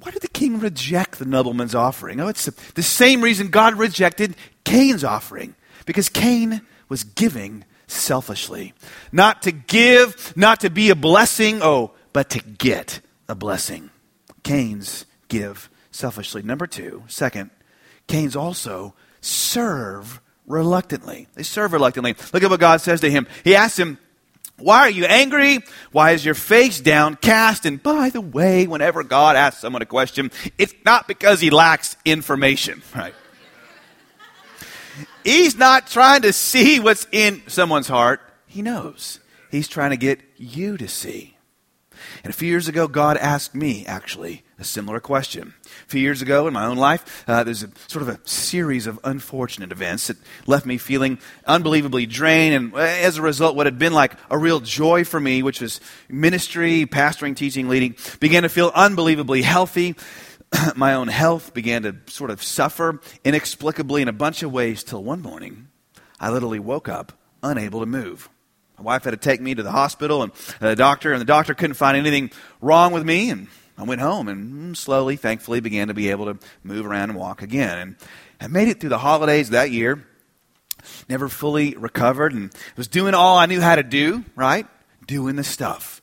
Why 0.01 0.11
did 0.11 0.23
the 0.23 0.29
king 0.29 0.61
reject 0.61 1.19
the 1.19 1.25
nobleman's 1.25 1.75
offering? 1.75 2.21
Oh, 2.21 2.29
it's 2.29 2.47
the 2.47 2.83
same 2.83 3.21
reason 3.21 3.49
God 3.49 3.75
rejected 3.75 4.37
Cain's 4.65 5.05
offering. 5.05 5.55
Because 5.87 6.09
Cain 6.09 6.63
was 6.89 7.05
giving 7.05 7.65
selfishly. 7.87 8.75
Not 9.11 9.43
to 9.43 9.53
give, 9.53 10.37
not 10.37 10.61
to 10.61 10.71
be 10.71 10.91
a 10.91 10.95
blessing, 10.95 11.61
oh, 11.63 11.93
but 12.13 12.31
to 12.31 12.41
get 12.41 13.01
a 13.29 13.35
blessing. 13.35 13.91
Cain's 14.43 15.07
give 15.29 15.69
selfishly. 15.91 16.43
Number 16.43 16.67
two, 16.67 17.05
second, 17.09 17.51
Cain's 18.07 18.37
also 18.37 18.95
serve 19.21 20.21
reluctantly. 20.47 21.27
They 21.35 21.43
serve 21.43 21.73
reluctantly. 21.73 22.15
Look 22.33 22.43
at 22.43 22.51
what 22.51 22.61
God 22.61 22.81
says 22.81 23.01
to 23.01 23.11
him. 23.11 23.27
He 23.45 23.57
asks 23.57 23.79
him, 23.79 23.99
why 24.59 24.81
are 24.81 24.91
you 24.91 25.05
angry? 25.05 25.61
Why 25.93 26.13
is 26.13 26.25
your 26.25 26.35
face 26.35 26.81
downcast? 26.81 27.65
And 27.65 27.83
by 27.83 28.11
the 28.11 28.21
way, 28.21 28.67
whenever 28.67 29.05
God 29.05 29.37
asks 29.37 29.61
someone 29.61 29.83
a 29.83 29.87
question, 29.87 30.31
it's 30.59 30.75
not 30.85 31.07
because 31.07 31.41
he 31.41 31.51
lacks 31.51 31.97
information, 32.05 32.83
right? 32.95 33.15
He's 35.25 35.57
not 35.57 35.87
trying 35.87 36.23
to 36.23 36.33
see 36.33 36.81
what's 36.81 37.07
in 37.13 37.43
someone's 37.47 37.89
heart. 37.89 38.21
He 38.47 38.63
knows. 38.63 39.21
He's 39.51 39.69
trying 39.69 39.91
to 39.91 39.97
get 39.97 40.21
you 40.37 40.77
to 40.77 40.89
see. 40.89 41.38
And 42.25 42.31
a 42.31 42.37
few 42.37 42.49
years 42.49 42.69
ago, 42.69 42.89
God 42.89 43.17
asked 43.17 43.55
me, 43.55 43.85
actually, 43.87 44.45
a 44.59 44.65
similar 44.65 45.01
question. 45.01 45.55
A 45.65 45.89
few 45.89 46.01
years 46.01 46.21
ago 46.21 46.47
in 46.47 46.55
my 46.55 46.67
own 46.67 46.77
life, 46.77 47.25
uh, 47.29 47.45
there's 47.45 47.63
a 47.63 47.71
sort 47.87 48.03
of 48.03 48.09
a 48.09 48.21
series 48.29 48.87
of 48.87 48.99
unfortunate 49.05 49.73
events 49.73 50.09
that 50.09 50.17
left 50.47 50.67
me 50.67 50.79
feeling 50.79 51.19
unbelievably 51.47 52.07
drained. 52.07 52.55
And 52.55 52.75
uh, 52.75 52.79
as 52.79 53.19
a 53.19 53.23
result, 53.23 53.57
what 53.57 53.67
had 53.67 53.79
been 53.79 53.93
like 53.93 54.15
a 54.31 54.39
real 54.39 54.61
joy 54.61 55.05
for 55.05 55.21
me, 55.21 55.43
which 55.43 55.61
was 55.61 55.81
ministry, 56.09 56.87
pastoring, 56.87 57.37
teaching, 57.37 57.69
leading, 57.69 57.97
began 58.21 58.43
to 58.43 58.49
feel 58.49 58.73
unbelievably 58.75 59.43
healthy. 59.43 59.95
my 60.77 60.95
own 60.95 61.09
health 61.09 61.55
began 61.55 61.83
to 61.83 61.97
sort 62.07 62.31
of 62.31 62.43
suffer 62.43 63.01
inexplicably 63.25 64.03
in 64.03 64.09
a 64.09 64.13
bunch 64.13 64.43
of 64.43 64.53
ways 64.53 64.83
till 64.83 65.03
one 65.03 65.21
morning 65.21 65.69
I 66.21 66.31
literally 66.31 66.59
woke 66.59 66.89
up 66.89 67.13
unable 67.43 67.81
to 67.81 67.87
move. 67.87 68.29
My 68.79 68.85
wife 68.85 69.05
had 69.05 69.11
to 69.11 69.17
take 69.17 69.41
me 69.41 69.55
to 69.55 69.63
the 69.63 69.73
hospital 69.73 70.23
and 70.23 70.33
the 70.61 70.77
doctor, 70.77 71.13
and 71.13 71.21
the 71.21 71.27
doctor 71.27 71.53
couldn't 71.53 71.75
find 71.75 71.97
anything 71.97 72.31
wrong 72.61 72.93
with 72.93 73.05
me. 73.05 73.31
And 73.31 73.49
I 73.77 73.83
went 73.83 74.01
home 74.01 74.29
and 74.29 74.75
mm, 74.75 74.77
slowly, 74.77 75.17
thankfully, 75.17 75.61
began 75.61 75.89
to 75.89 75.95
be 75.95 76.11
able 76.11 76.27
to 76.27 76.39
move 76.63 76.87
around 76.87 77.11
and 77.11 77.19
walk 77.19 77.43
again. 77.43 77.79
And 77.79 77.97
I 78.41 78.47
made 78.47 78.69
it 78.69 78.81
through 78.81 78.91
the 78.91 78.99
holidays 78.99 79.51
that 79.51 79.73
year. 79.73 80.05
Never 81.09 81.29
fully 81.29 81.75
recovered 81.77 82.33
and 82.33 82.53
was 82.77 82.87
doing 82.87 83.15
all 83.15 83.37
I 83.37 83.47
knew 83.47 83.61
how 83.61 83.75
to 83.75 83.83
do, 83.83 84.25
right? 84.37 84.67
Doing 85.07 85.35
the 85.35 85.45
stuff. 85.45 86.01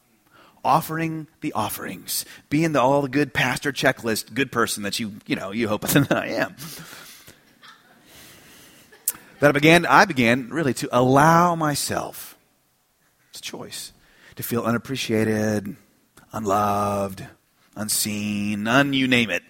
Offering 0.64 1.28
the 1.40 1.54
offerings. 1.54 2.26
Being 2.50 2.74
the 2.74 2.82
all 2.82 3.02
the 3.02 3.10
good 3.10 3.34
pastor 3.34 3.72
checklist, 3.72 4.34
good 4.34 4.52
person 4.52 4.84
that 4.84 5.00
you, 5.00 5.14
you 5.28 5.38
know, 5.38 5.52
you 5.52 5.70
hope 5.70 5.82
that 5.88 6.12
I 6.12 6.28
am. 6.28 6.56
That 9.40 9.50
I 9.50 9.52
began, 9.54 9.86
I 9.86 10.06
began 10.06 10.50
really 10.50 10.74
to 10.76 10.90
allow 10.92 11.56
myself 11.56 12.35
it's 13.36 13.42
a 13.42 13.52
choice 13.52 13.92
to 14.38 14.44
feel 14.44 14.64
unappreciated, 14.64 15.76
unloved, 16.32 17.28
unseen, 17.76 18.66
un 18.66 18.94
you 18.94 19.10
name 19.10 19.30
it. 19.30 19.44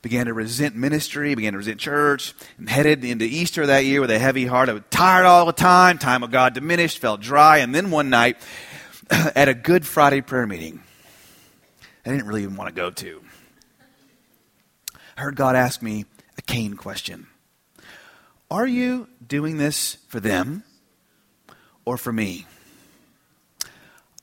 Began 0.00 0.26
to 0.26 0.32
resent 0.32 0.76
ministry, 0.76 1.34
began 1.34 1.54
to 1.54 1.58
resent 1.58 1.80
church, 1.80 2.34
and 2.56 2.68
headed 2.68 3.04
into 3.04 3.24
Easter 3.24 3.66
that 3.66 3.84
year 3.84 4.00
with 4.00 4.12
a 4.12 4.18
heavy 4.20 4.46
heart. 4.46 4.68
I 4.68 4.74
was 4.74 4.84
tired 4.90 5.26
all 5.26 5.44
the 5.44 5.52
time, 5.52 5.98
time 5.98 6.22
of 6.22 6.30
God 6.30 6.54
diminished, 6.54 7.00
felt 7.00 7.20
dry, 7.20 7.58
and 7.58 7.74
then 7.74 7.90
one 7.90 8.10
night 8.10 8.36
at 9.10 9.48
a 9.48 9.54
Good 9.54 9.84
Friday 9.84 10.20
prayer 10.20 10.46
meeting, 10.46 10.80
I 12.06 12.10
didn't 12.10 12.28
really 12.28 12.44
even 12.44 12.54
want 12.54 12.68
to 12.68 12.80
go 12.80 12.90
to. 12.90 13.24
I 15.16 15.20
heard 15.20 15.34
God 15.34 15.56
ask 15.56 15.82
me 15.82 16.04
a 16.38 16.42
Cain 16.42 16.74
question 16.74 17.26
Are 18.52 18.68
you 18.68 19.08
doing 19.26 19.56
this 19.56 19.96
for 20.06 20.20
them 20.20 20.62
or 21.84 21.96
for 21.96 22.12
me? 22.12 22.46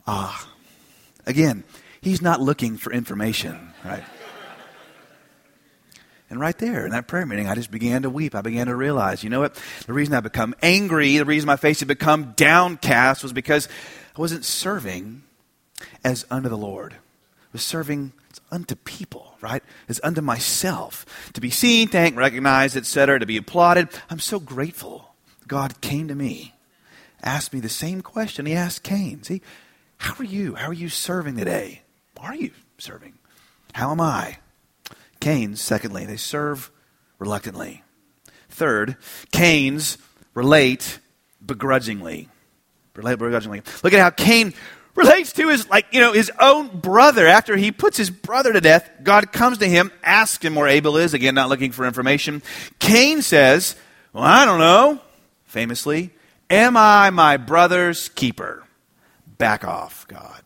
Ah. 0.08 0.50
Again, 1.26 1.64
he's 2.02 2.22
not 2.22 2.42
looking 2.42 2.78
for 2.78 2.92
information, 2.92 3.74
right? 3.86 4.04
And 6.30 6.40
right 6.40 6.58
there 6.58 6.86
in 6.86 6.92
that 6.92 7.08
prayer 7.08 7.26
meeting, 7.26 7.50
I 7.50 7.56
just 7.56 7.72
began 7.72 8.04
to 8.04 8.10
weep. 8.10 8.36
I 8.36 8.42
began 8.42 8.68
to 8.68 8.76
realize, 8.76 9.22
you 9.22 9.30
know 9.30 9.42
what? 9.42 9.62
The 9.86 9.92
reason 9.92 10.14
I 10.14 10.22
become 10.22 10.56
angry, 10.62 11.18
the 11.18 11.26
reason 11.26 11.46
my 11.46 11.58
face 11.58 11.80
had 11.80 11.90
become 11.90 12.34
downcast 12.38 13.22
was 13.22 13.34
because 13.34 13.68
I 14.16 14.22
wasn't 14.22 14.46
serving 14.46 15.24
as 16.06 16.26
unto 16.32 16.48
the 16.48 16.58
Lord. 16.58 16.94
I 16.94 17.50
was 17.52 17.64
serving 17.64 18.14
unto 18.50 18.76
people, 18.76 19.36
right? 19.42 19.62
As 19.90 20.00
unto 20.06 20.22
myself. 20.22 21.06
To 21.34 21.42
be 21.42 21.50
seen, 21.50 21.90
thanked, 21.90 22.18
recognized, 22.18 22.78
etc., 22.78 23.20
to 23.20 23.26
be 23.26 23.36
applauded. 23.36 23.90
I'm 24.10 24.20
so 24.20 24.40
grateful. 24.40 25.14
God 25.50 25.82
came 25.82 26.08
to 26.08 26.16
me, 26.16 26.54
asked 27.22 27.52
me 27.52 27.60
the 27.60 27.68
same 27.68 28.00
question 28.00 28.46
he 28.46 28.54
asked 28.54 28.84
Cain. 28.84 29.22
See, 29.24 29.42
how 30.02 30.16
are 30.18 30.26
you? 30.26 30.56
How 30.56 30.70
are 30.70 30.74
you 30.74 30.90
serving 30.90 31.38
today? 31.38 31.84
Are 32.20 32.34
you 32.34 32.50
serving? 32.80 33.14
How 33.74 33.92
am 33.92 34.02
I? 34.02 34.40
Cain's, 35.20 35.62
secondly, 35.62 36.08
they 36.08 36.18
serve 36.18 36.72
reluctantly. 37.20 37.84
Third, 38.50 38.98
Cain's 39.32 40.00
relate 40.34 40.98
begrudgingly. 41.46 42.30
Relate 42.96 43.20
begrudgingly. 43.20 43.62
Look 43.84 43.94
at 43.94 44.00
how 44.00 44.10
Cain 44.10 44.56
relates 44.96 45.34
to 45.34 45.50
his 45.50 45.70
like 45.70 45.86
you 45.92 46.00
know 46.00 46.14
his 46.14 46.32
own 46.40 46.80
brother 46.80 47.28
after 47.28 47.56
he 47.56 47.72
puts 47.72 47.96
his 47.96 48.10
brother 48.10 48.52
to 48.52 48.60
death 48.60 48.90
god 49.04 49.32
comes 49.32 49.60
to 49.60 49.66
him 49.66 49.90
asks 50.04 50.44
him 50.44 50.54
where 50.54 50.68
abel 50.68 50.98
is 50.98 51.14
again 51.14 51.34
not 51.34 51.48
looking 51.48 51.72
for 51.72 51.86
information 51.86 52.42
cain 52.78 53.22
says 53.22 53.78
well 54.12 54.26
i 54.26 54.44
don't 54.44 54.60
know 54.60 55.00
famously 55.46 56.10
am 56.50 56.76
i 56.76 57.10
my 57.10 57.38
brother's 57.38 58.10
keeper 58.10 58.66
Back 59.42 59.66
off, 59.66 60.08
God. 60.08 60.44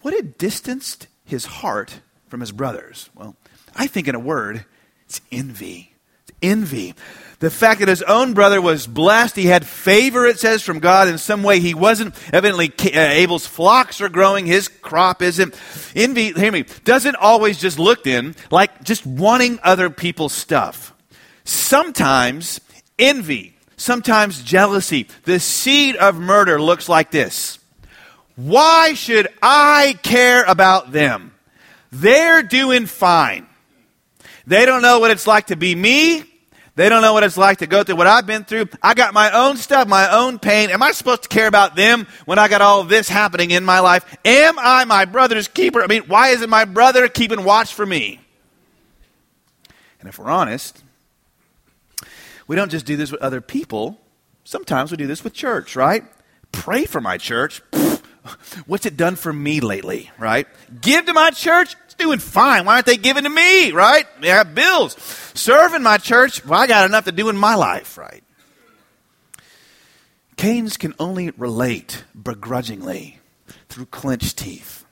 What 0.00 0.12
had 0.12 0.38
distanced 0.38 1.06
his 1.24 1.44
heart 1.44 2.00
from 2.26 2.40
his 2.40 2.50
brothers? 2.50 3.10
Well, 3.14 3.36
I 3.76 3.86
think 3.86 4.08
in 4.08 4.16
a 4.16 4.18
word, 4.18 4.64
it's 5.04 5.20
envy. 5.30 5.94
It's 6.26 6.36
envy. 6.42 6.96
The 7.38 7.48
fact 7.48 7.78
that 7.78 7.86
his 7.86 8.02
own 8.02 8.34
brother 8.34 8.60
was 8.60 8.88
blessed, 8.88 9.36
he 9.36 9.46
had 9.46 9.64
favor, 9.64 10.26
it 10.26 10.40
says, 10.40 10.64
from 10.64 10.80
God 10.80 11.06
in 11.06 11.16
some 11.16 11.44
way. 11.44 11.60
He 11.60 11.74
wasn't. 11.74 12.16
Evidently, 12.34 12.72
uh, 12.92 12.98
Abel's 12.98 13.46
flocks 13.46 14.00
are 14.00 14.08
growing, 14.08 14.44
his 14.44 14.66
crop 14.66 15.22
isn't. 15.22 15.54
Envy, 15.94 16.32
hear 16.32 16.50
me, 16.50 16.64
doesn't 16.82 17.14
always 17.14 17.60
just 17.60 17.78
look 17.78 18.08
in 18.08 18.34
like 18.50 18.82
just 18.82 19.06
wanting 19.06 19.60
other 19.62 19.90
people's 19.90 20.32
stuff. 20.32 20.92
Sometimes 21.44 22.60
envy 22.98 23.57
sometimes 23.78 24.42
jealousy. 24.42 25.08
The 25.24 25.40
seed 25.40 25.96
of 25.96 26.16
murder 26.16 26.60
looks 26.60 26.88
like 26.88 27.10
this. 27.10 27.58
Why 28.36 28.92
should 28.92 29.28
I 29.42 29.98
care 30.02 30.44
about 30.44 30.92
them? 30.92 31.32
They're 31.90 32.42
doing 32.42 32.84
fine. 32.84 33.46
They 34.46 34.66
don't 34.66 34.82
know 34.82 34.98
what 34.98 35.10
it's 35.10 35.26
like 35.26 35.46
to 35.46 35.56
be 35.56 35.74
me. 35.74 36.24
They 36.74 36.88
don't 36.88 37.02
know 37.02 37.12
what 37.12 37.24
it's 37.24 37.36
like 37.36 37.58
to 37.58 37.66
go 37.66 37.82
through 37.82 37.96
what 37.96 38.06
I've 38.06 38.26
been 38.26 38.44
through. 38.44 38.68
I 38.80 38.94
got 38.94 39.12
my 39.12 39.32
own 39.32 39.56
stuff, 39.56 39.88
my 39.88 40.16
own 40.16 40.38
pain. 40.38 40.70
Am 40.70 40.80
I 40.80 40.92
supposed 40.92 41.24
to 41.24 41.28
care 41.28 41.48
about 41.48 41.74
them 41.74 42.06
when 42.24 42.38
I 42.38 42.46
got 42.46 42.62
all 42.62 42.84
this 42.84 43.08
happening 43.08 43.50
in 43.50 43.64
my 43.64 43.80
life? 43.80 44.16
Am 44.24 44.56
I 44.60 44.84
my 44.84 45.04
brother's 45.04 45.48
keeper? 45.48 45.82
I 45.82 45.88
mean, 45.88 46.02
why 46.02 46.28
isn't 46.28 46.48
my 46.48 46.66
brother 46.66 47.08
keeping 47.08 47.42
watch 47.42 47.74
for 47.74 47.84
me? 47.84 48.20
And 49.98 50.08
if 50.08 50.20
we're 50.20 50.30
honest, 50.30 50.84
we 52.48 52.56
don't 52.56 52.70
just 52.70 52.84
do 52.84 52.96
this 52.96 53.12
with 53.12 53.22
other 53.22 53.40
people. 53.40 54.00
Sometimes 54.42 54.90
we 54.90 54.96
do 54.96 55.06
this 55.06 55.22
with 55.22 55.34
church, 55.34 55.76
right? 55.76 56.04
Pray 56.50 56.84
for 56.84 57.00
my 57.00 57.18
church. 57.18 57.62
what's 58.66 58.86
it 58.86 58.96
done 58.96 59.16
for 59.16 59.32
me 59.32 59.60
lately, 59.60 60.10
right? 60.18 60.46
Give 60.80 61.04
to 61.06 61.12
my 61.12 61.30
church, 61.30 61.76
it's 61.84 61.94
doing 61.94 62.18
fine. 62.18 62.64
Why 62.64 62.74
aren't 62.74 62.86
they 62.86 62.96
giving 62.96 63.24
to 63.24 63.30
me, 63.30 63.72
right? 63.72 64.06
They 64.20 64.28
have 64.28 64.54
bills. 64.54 64.94
Serving 65.34 65.82
my 65.82 65.98
church, 65.98 66.44
well, 66.44 66.60
I 66.60 66.66
got 66.66 66.88
enough 66.88 67.04
to 67.04 67.12
do 67.12 67.28
in 67.28 67.36
my 67.36 67.54
life, 67.54 67.96
right? 67.98 68.24
Cain's 70.36 70.76
can 70.76 70.94
only 70.98 71.30
relate 71.30 72.04
begrudgingly 72.20 73.18
through 73.68 73.86
clenched 73.86 74.38
teeth. 74.38 74.84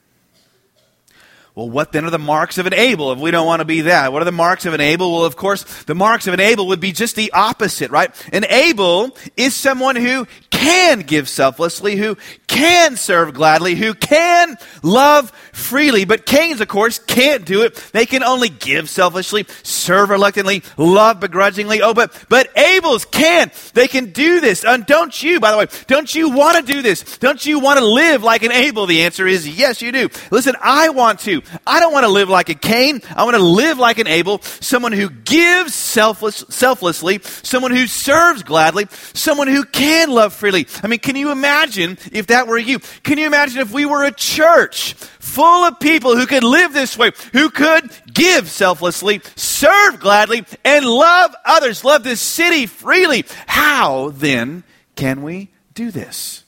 Well, 1.56 1.70
what 1.70 1.90
then 1.90 2.04
are 2.04 2.10
the 2.10 2.18
marks 2.18 2.58
of 2.58 2.66
an 2.66 2.74
Abel 2.74 3.12
if 3.12 3.18
we 3.18 3.30
don't 3.30 3.46
want 3.46 3.60
to 3.60 3.64
be 3.64 3.80
that? 3.80 4.12
What 4.12 4.20
are 4.20 4.26
the 4.26 4.30
marks 4.30 4.66
of 4.66 4.74
an 4.74 4.82
Abel? 4.82 5.10
Well, 5.10 5.24
of 5.24 5.36
course, 5.36 5.64
the 5.84 5.94
marks 5.94 6.26
of 6.26 6.34
an 6.34 6.40
Abel 6.40 6.66
would 6.66 6.80
be 6.80 6.92
just 6.92 7.16
the 7.16 7.32
opposite, 7.32 7.90
right? 7.90 8.10
An 8.30 8.44
Abel 8.44 9.16
is 9.38 9.56
someone 9.56 9.96
who 9.96 10.26
can 10.50 11.00
give 11.00 11.30
selflessly, 11.30 11.96
who 11.96 12.16
can 12.46 12.96
serve 12.96 13.32
gladly, 13.32 13.74
who 13.74 13.94
can 13.94 14.56
love 14.82 15.30
freely. 15.52 16.04
But 16.04 16.26
Cain's, 16.26 16.60
of 16.60 16.68
course, 16.68 16.98
can't 16.98 17.46
do 17.46 17.62
it. 17.62 17.74
They 17.92 18.04
can 18.04 18.22
only 18.22 18.50
give 18.50 18.90
selfishly, 18.90 19.46
serve 19.62 20.10
reluctantly, 20.10 20.62
love 20.76 21.20
begrudgingly. 21.20 21.80
Oh, 21.80 21.94
but, 21.94 22.26
but 22.28 22.48
Abel's 22.56 23.06
can. 23.06 23.50
They 23.72 23.88
can 23.88 24.12
do 24.12 24.40
this. 24.40 24.62
And 24.64 24.84
don't 24.84 25.22
you, 25.22 25.40
by 25.40 25.52
the 25.52 25.58
way, 25.58 25.66
don't 25.86 26.14
you 26.14 26.30
want 26.30 26.58
to 26.58 26.72
do 26.72 26.82
this? 26.82 27.18
Don't 27.18 27.44
you 27.44 27.60
want 27.60 27.78
to 27.78 27.86
live 27.86 28.22
like 28.22 28.42
an 28.42 28.52
Abel? 28.52 28.86
The 28.86 29.04
answer 29.04 29.26
is 29.26 29.48
yes, 29.48 29.80
you 29.80 29.90
do. 29.90 30.10
Listen, 30.30 30.54
I 30.62 30.90
want 30.90 31.20
to. 31.20 31.42
I 31.66 31.80
don't 31.80 31.92
want 31.92 32.04
to 32.04 32.10
live 32.10 32.28
like 32.28 32.48
a 32.48 32.54
Cain. 32.54 33.00
I 33.14 33.24
want 33.24 33.36
to 33.36 33.42
live 33.42 33.78
like 33.78 33.98
an 33.98 34.06
Abel, 34.06 34.40
someone 34.42 34.92
who 34.92 35.08
gives 35.08 35.74
selfless, 35.74 36.44
selflessly, 36.48 37.20
someone 37.22 37.70
who 37.70 37.86
serves 37.86 38.42
gladly, 38.42 38.86
someone 38.90 39.48
who 39.48 39.64
can 39.64 40.10
love 40.10 40.32
freely. 40.32 40.66
I 40.82 40.86
mean, 40.86 40.98
can 40.98 41.16
you 41.16 41.30
imagine 41.30 41.98
if 42.12 42.28
that 42.28 42.46
were 42.46 42.58
you? 42.58 42.78
Can 43.02 43.18
you 43.18 43.26
imagine 43.26 43.60
if 43.60 43.72
we 43.72 43.86
were 43.86 44.04
a 44.04 44.12
church 44.12 44.94
full 44.94 45.64
of 45.64 45.80
people 45.80 46.16
who 46.16 46.26
could 46.26 46.44
live 46.44 46.72
this 46.72 46.96
way, 46.96 47.12
who 47.32 47.50
could 47.50 47.90
give 48.12 48.48
selflessly, 48.48 49.20
serve 49.34 50.00
gladly, 50.00 50.44
and 50.64 50.84
love 50.84 51.34
others, 51.44 51.84
love 51.84 52.02
this 52.04 52.20
city 52.20 52.66
freely? 52.66 53.24
How 53.46 54.10
then 54.10 54.64
can 54.94 55.22
we 55.22 55.50
do 55.74 55.90
this? 55.90 56.44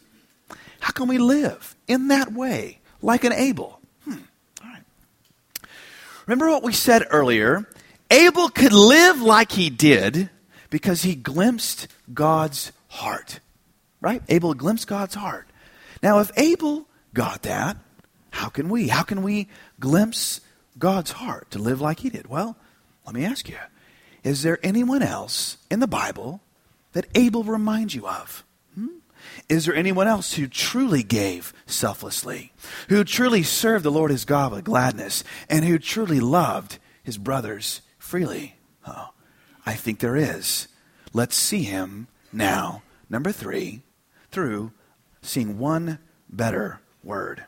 How 0.81 0.93
can 0.93 1.09
we 1.09 1.19
live 1.19 1.77
in 1.87 2.09
that 2.09 2.33
way, 2.33 2.79
like 3.03 3.25
an 3.25 3.33
Abel? 3.33 3.78
Remember 6.29 6.51
what 6.51 6.63
we 6.63 6.75
said 6.75 7.07
earlier? 7.11 7.67
Abel 8.11 8.51
could 8.51 8.75
live 8.75 9.23
like 9.23 9.51
he 9.51 9.71
did 9.71 10.29
because 10.69 11.01
he 11.01 11.15
glimpsed 11.15 11.89
God's 12.13 12.71
heart. 12.89 13.41
Right? 14.03 14.23
Abel 14.29 14.53
glimpsed 14.53 14.87
God's 14.87 15.15
heart. 15.15 15.49
Now, 16.03 16.19
if 16.19 16.31
Abel 16.37 16.87
got 17.15 17.45
that, 17.45 17.79
how 18.29 18.51
can 18.51 18.69
we? 18.69 18.89
How 18.89 19.05
can 19.05 19.23
we 19.23 19.49
glimpse 19.81 20.43
God's 20.79 21.13
heart 21.13 21.51
to 21.53 21.59
live 21.59 21.81
like 21.81 22.01
he 22.01 22.11
did? 22.11 22.27
Well, 22.27 22.59
let 23.07 23.15
me 23.15 23.25
ask 23.25 23.49
you 23.49 23.57
is 24.23 24.43
there 24.43 24.59
anyone 24.63 25.03
else 25.03 25.57
in 25.71 25.81
the 25.81 25.87
Bible 25.87 26.43
that 26.93 27.07
Abel 27.15 27.43
reminds 27.43 27.95
you 27.95 28.07
of? 28.07 28.45
Is 29.49 29.65
there 29.65 29.75
anyone 29.75 30.07
else 30.09 30.35
who 30.35 30.47
truly 30.47 31.03
gave 31.03 31.53
selflessly, 31.67 32.53
who 32.89 33.05
truly 33.05 33.43
served 33.43 33.85
the 33.85 33.91
Lord 33.91 34.11
his 34.11 34.25
God 34.25 34.53
with 34.53 34.65
gladness, 34.65 35.25
and 35.49 35.65
who 35.65 35.79
truly 35.79 36.21
loved 36.21 36.79
his 37.03 37.19
brothers 37.19 37.81
freely? 37.99 38.57
Oh, 38.87 39.11
I 39.65 39.75
think 39.75 39.99
there 39.99 40.17
is. 40.17 40.69
Let's 41.13 41.37
see 41.37 41.63
him 41.63 42.09
now. 42.33 42.83
Number 43.11 43.33
three, 43.33 43.83
through 44.31 44.73
seeing 45.23 45.59
one 45.59 45.99
better 46.29 46.81
word. 47.03 47.45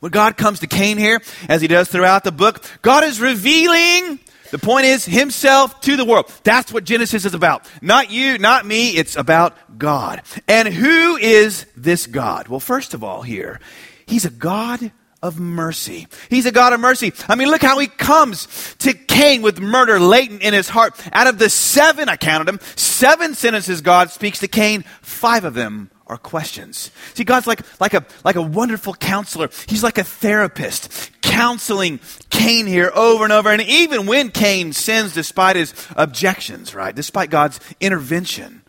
When 0.00 0.12
God 0.12 0.36
comes 0.36 0.60
to 0.60 0.66
Cain 0.66 0.98
here, 0.98 1.22
as 1.48 1.62
he 1.62 1.68
does 1.68 1.88
throughout 1.88 2.24
the 2.24 2.32
book, 2.32 2.62
God 2.82 3.04
is 3.04 3.20
revealing 3.20 4.18
the 4.50 4.58
point 4.58 4.86
is 4.86 5.04
himself 5.04 5.80
to 5.82 5.96
the 5.96 6.04
world. 6.04 6.30
That's 6.44 6.72
what 6.72 6.84
Genesis 6.84 7.24
is 7.24 7.34
about. 7.34 7.68
Not 7.80 8.10
you, 8.10 8.38
not 8.38 8.66
me. 8.66 8.96
It's 8.96 9.16
about 9.16 9.78
God. 9.78 10.22
And 10.48 10.68
who 10.68 11.16
is 11.16 11.66
this 11.76 12.06
God? 12.06 12.48
Well, 12.48 12.60
first 12.60 12.94
of 12.94 13.04
all, 13.04 13.22
here, 13.22 13.60
he's 14.06 14.24
a 14.24 14.30
God 14.30 14.92
of 15.22 15.40
mercy. 15.40 16.06
He's 16.28 16.46
a 16.46 16.52
God 16.52 16.72
of 16.72 16.80
mercy. 16.80 17.12
I 17.28 17.34
mean, 17.34 17.48
look 17.48 17.62
how 17.62 17.78
he 17.78 17.86
comes 17.86 18.76
to 18.78 18.92
Cain 18.94 19.42
with 19.42 19.60
murder 19.60 19.98
latent 19.98 20.42
in 20.42 20.54
his 20.54 20.68
heart. 20.68 20.94
Out 21.12 21.26
of 21.26 21.38
the 21.38 21.50
seven, 21.50 22.08
I 22.08 22.16
counted 22.16 22.46
them, 22.46 22.60
seven 22.76 23.34
sentences 23.34 23.80
God 23.80 24.10
speaks 24.10 24.40
to 24.40 24.48
Cain, 24.48 24.84
five 25.02 25.44
of 25.44 25.54
them 25.54 25.90
are 26.06 26.16
questions. 26.16 26.92
See, 27.14 27.24
God's 27.24 27.46
like, 27.46 27.60
like, 27.80 27.94
a, 27.94 28.04
like 28.24 28.36
a 28.36 28.42
wonderful 28.42 28.94
counselor. 28.94 29.48
He's 29.66 29.82
like 29.82 29.98
a 29.98 30.04
therapist, 30.04 31.10
counseling 31.36 32.00
Cain 32.30 32.66
here 32.66 32.90
over 32.94 33.24
and 33.24 33.32
over. 33.32 33.50
And 33.50 33.60
even 33.60 34.06
when 34.06 34.30
Cain 34.30 34.72
sins 34.72 35.12
despite 35.12 35.54
his 35.54 35.74
objections, 35.94 36.74
right? 36.74 36.94
Despite 36.94 37.28
God's 37.28 37.60
intervention, 37.78 38.62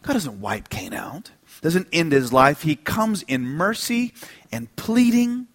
God 0.00 0.14
doesn't 0.14 0.40
wipe 0.40 0.70
Cain 0.70 0.94
out, 0.94 1.32
doesn't 1.60 1.88
end 1.92 2.12
his 2.12 2.32
life. 2.32 2.62
He 2.62 2.76
comes 2.76 3.22
in 3.24 3.42
mercy 3.42 4.14
and 4.50 4.74
pleading. 4.74 5.48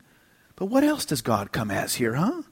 But 0.58 0.68
what 0.68 0.84
else 0.84 1.06
does 1.06 1.24
God 1.24 1.52
come 1.52 1.72
as 1.72 1.96
here, 1.96 2.14
huh? 2.14 2.44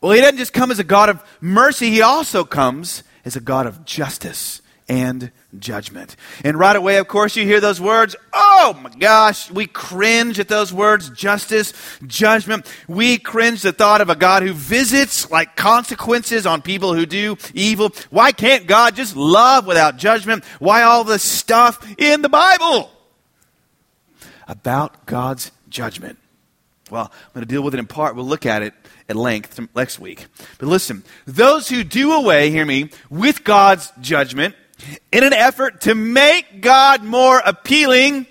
Well, 0.00 0.12
he 0.12 0.20
doesn't 0.20 0.38
just 0.38 0.52
come 0.52 0.72
as 0.72 0.80
a 0.80 0.84
God 0.84 1.08
of 1.08 1.22
mercy, 1.40 1.90
he 1.90 2.02
also 2.02 2.42
comes 2.42 3.04
as 3.24 3.36
a 3.36 3.40
God 3.40 3.66
of 3.66 3.84
justice 3.84 4.62
and 4.90 5.30
judgment. 5.56 6.16
And 6.42 6.58
right 6.58 6.74
away, 6.74 6.96
of 6.96 7.06
course, 7.06 7.36
you 7.36 7.44
hear 7.44 7.60
those 7.60 7.80
words. 7.80 8.16
Oh 8.34 8.76
my 8.82 8.90
gosh, 8.90 9.48
we 9.48 9.68
cringe 9.68 10.40
at 10.40 10.48
those 10.48 10.72
words 10.72 11.10
justice, 11.10 11.72
judgment. 12.08 12.66
We 12.88 13.16
cringe 13.16 13.62
the 13.62 13.70
thought 13.70 14.00
of 14.00 14.10
a 14.10 14.16
God 14.16 14.42
who 14.42 14.52
visits 14.52 15.30
like 15.30 15.54
consequences 15.54 16.44
on 16.44 16.60
people 16.60 16.92
who 16.92 17.06
do 17.06 17.36
evil. 17.54 17.92
Why 18.10 18.32
can't 18.32 18.66
God 18.66 18.96
just 18.96 19.14
love 19.14 19.64
without 19.64 19.96
judgment? 19.96 20.44
Why 20.58 20.82
all 20.82 21.04
this 21.04 21.22
stuff 21.22 21.86
in 21.96 22.22
the 22.22 22.28
Bible 22.28 22.90
about 24.48 25.06
God's 25.06 25.52
judgment? 25.68 26.18
Well, 26.90 27.12
I'm 27.12 27.32
going 27.32 27.46
to 27.46 27.48
deal 27.48 27.62
with 27.62 27.74
it 27.74 27.78
in 27.78 27.86
part. 27.86 28.16
We'll 28.16 28.24
look 28.24 28.44
at 28.44 28.62
it 28.62 28.74
at 29.08 29.14
length 29.14 29.60
next 29.76 30.00
week. 30.00 30.26
But 30.58 30.66
listen, 30.66 31.04
those 31.26 31.68
who 31.68 31.84
do 31.84 32.12
away, 32.12 32.50
hear 32.50 32.66
me, 32.66 32.90
with 33.08 33.44
God's 33.44 33.92
judgment, 34.00 34.56
in 35.12 35.24
an 35.24 35.32
effort 35.32 35.82
to 35.82 35.94
make 35.94 36.60
God 36.60 37.02
more 37.02 37.40
appealing, 37.44 38.26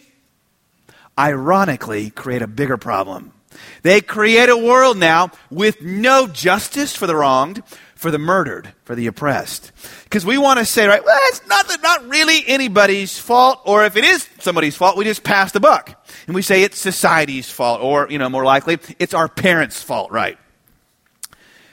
ironically 1.17 2.09
create 2.09 2.41
a 2.41 2.47
bigger 2.47 2.77
problem. 2.77 3.33
They 3.81 4.01
create 4.01 4.49
a 4.49 4.57
world 4.57 4.97
now 4.97 5.31
with 5.49 5.81
no 5.81 6.27
justice 6.27 6.95
for 6.95 7.07
the 7.07 7.15
wronged, 7.15 7.63
for 7.95 8.11
the 8.11 8.19
murdered, 8.19 8.73
for 8.85 8.95
the 8.95 9.07
oppressed. 9.07 9.71
Because 10.03 10.25
we 10.25 10.37
want 10.37 10.59
to 10.59 10.65
say, 10.65 10.87
right, 10.87 11.03
well, 11.03 11.19
it's 11.23 11.45
not, 11.47 11.65
not 11.81 12.07
really 12.07 12.43
anybody's 12.47 13.17
fault, 13.19 13.61
or 13.65 13.85
if 13.85 13.97
it 13.97 14.05
is 14.05 14.27
somebody's 14.39 14.75
fault, 14.75 14.95
we 14.95 15.03
just 15.03 15.23
pass 15.23 15.51
the 15.51 15.59
buck. 15.59 16.05
And 16.25 16.35
we 16.35 16.41
say 16.41 16.63
it's 16.63 16.77
society's 16.77 17.49
fault, 17.49 17.81
or, 17.81 18.07
you 18.09 18.17
know, 18.17 18.29
more 18.29 18.45
likely, 18.45 18.79
it's 18.99 19.13
our 19.13 19.27
parents' 19.27 19.81
fault, 19.81 20.11
right? 20.11 20.37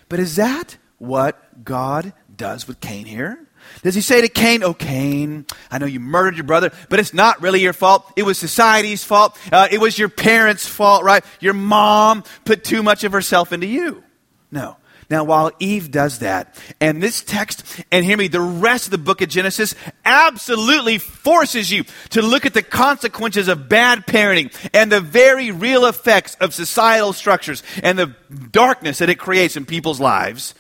But 0.09 0.19
is 0.19 0.37
that 0.37 0.77
what 0.99 1.65
God 1.65 2.13
does 2.35 2.67
with 2.67 2.81
Cain 2.81 3.07
here? 3.07 3.46
Does 3.83 3.95
he 3.95 4.01
say 4.01 4.21
to 4.21 4.29
Cain, 4.29 4.63
Oh, 4.63 4.75
Cain, 4.75 5.47
I 5.71 5.79
know 5.79 5.87
you 5.87 6.01
murdered 6.01 6.37
your 6.37 6.45
brother, 6.45 6.73
but 6.89 7.01
it's 7.01 7.15
not 7.15 7.41
really 7.43 7.61
your 7.61 7.73
fault. 7.73 8.13
It 8.17 8.25
was 8.25 8.39
society's 8.39 9.05
fault. 9.05 9.39
Uh, 9.53 9.69
it 9.71 9.79
was 9.79 9.99
your 9.99 10.09
parents' 10.09 10.67
fault, 10.67 11.05
right? 11.05 11.25
Your 11.41 11.55
mom 11.55 12.25
put 12.45 12.65
too 12.65 12.83
much 12.83 13.05
of 13.05 13.13
herself 13.13 13.53
into 13.53 13.67
you. 13.67 14.03
No. 14.51 14.77
Now, 15.09 15.23
while 15.23 15.53
Eve 15.61 15.93
does 15.93 16.19
that, 16.19 16.61
and 16.81 17.01
this 17.01 17.23
text, 17.23 17.65
and 17.93 18.05
hear 18.05 18.17
me, 18.17 18.27
the 18.27 18.41
rest 18.41 18.87
of 18.87 18.91
the 18.91 18.99
book 18.99 19.21
of 19.21 19.29
Genesis 19.29 19.77
absolutely 20.05 20.99
forces 20.99 21.71
you 21.71 21.85
to 22.11 22.23
look 22.23 22.45
at 22.45 22.55
the 22.55 22.63
consequences 22.63 23.47
of 23.47 23.69
bad 23.69 24.05
parenting 24.07 24.53
and 24.75 24.91
the 24.91 25.01
very 25.01 25.53
real 25.53 25.87
effects 25.87 26.37
of 26.41 26.55
societal 26.55 27.13
structures 27.13 27.63
and 27.85 27.97
the 27.97 28.17
darkness 28.51 28.99
that 28.99 29.09
it 29.09 29.19
creates 29.19 29.57
in 29.57 29.65
people's 29.65 30.01
lives. 30.01 30.57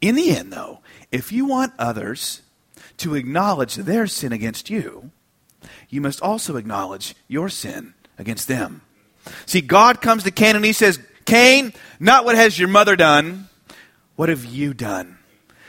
In 0.00 0.16
the 0.16 0.30
end, 0.30 0.52
though, 0.52 0.77
if 1.10 1.32
you 1.32 1.46
want 1.46 1.72
others 1.78 2.42
to 2.98 3.14
acknowledge 3.14 3.76
their 3.76 4.06
sin 4.06 4.32
against 4.32 4.70
you, 4.70 5.10
you 5.88 6.00
must 6.00 6.20
also 6.20 6.56
acknowledge 6.56 7.14
your 7.26 7.48
sin 7.48 7.94
against 8.18 8.48
them. 8.48 8.82
See, 9.46 9.60
God 9.60 10.00
comes 10.00 10.24
to 10.24 10.30
Cain 10.30 10.56
and 10.56 10.64
he 10.64 10.72
says, 10.72 10.98
Cain, 11.24 11.72
not 12.00 12.24
what 12.24 12.36
has 12.36 12.58
your 12.58 12.68
mother 12.68 12.96
done, 12.96 13.48
what 14.16 14.28
have 14.28 14.44
you 14.44 14.74
done? 14.74 15.18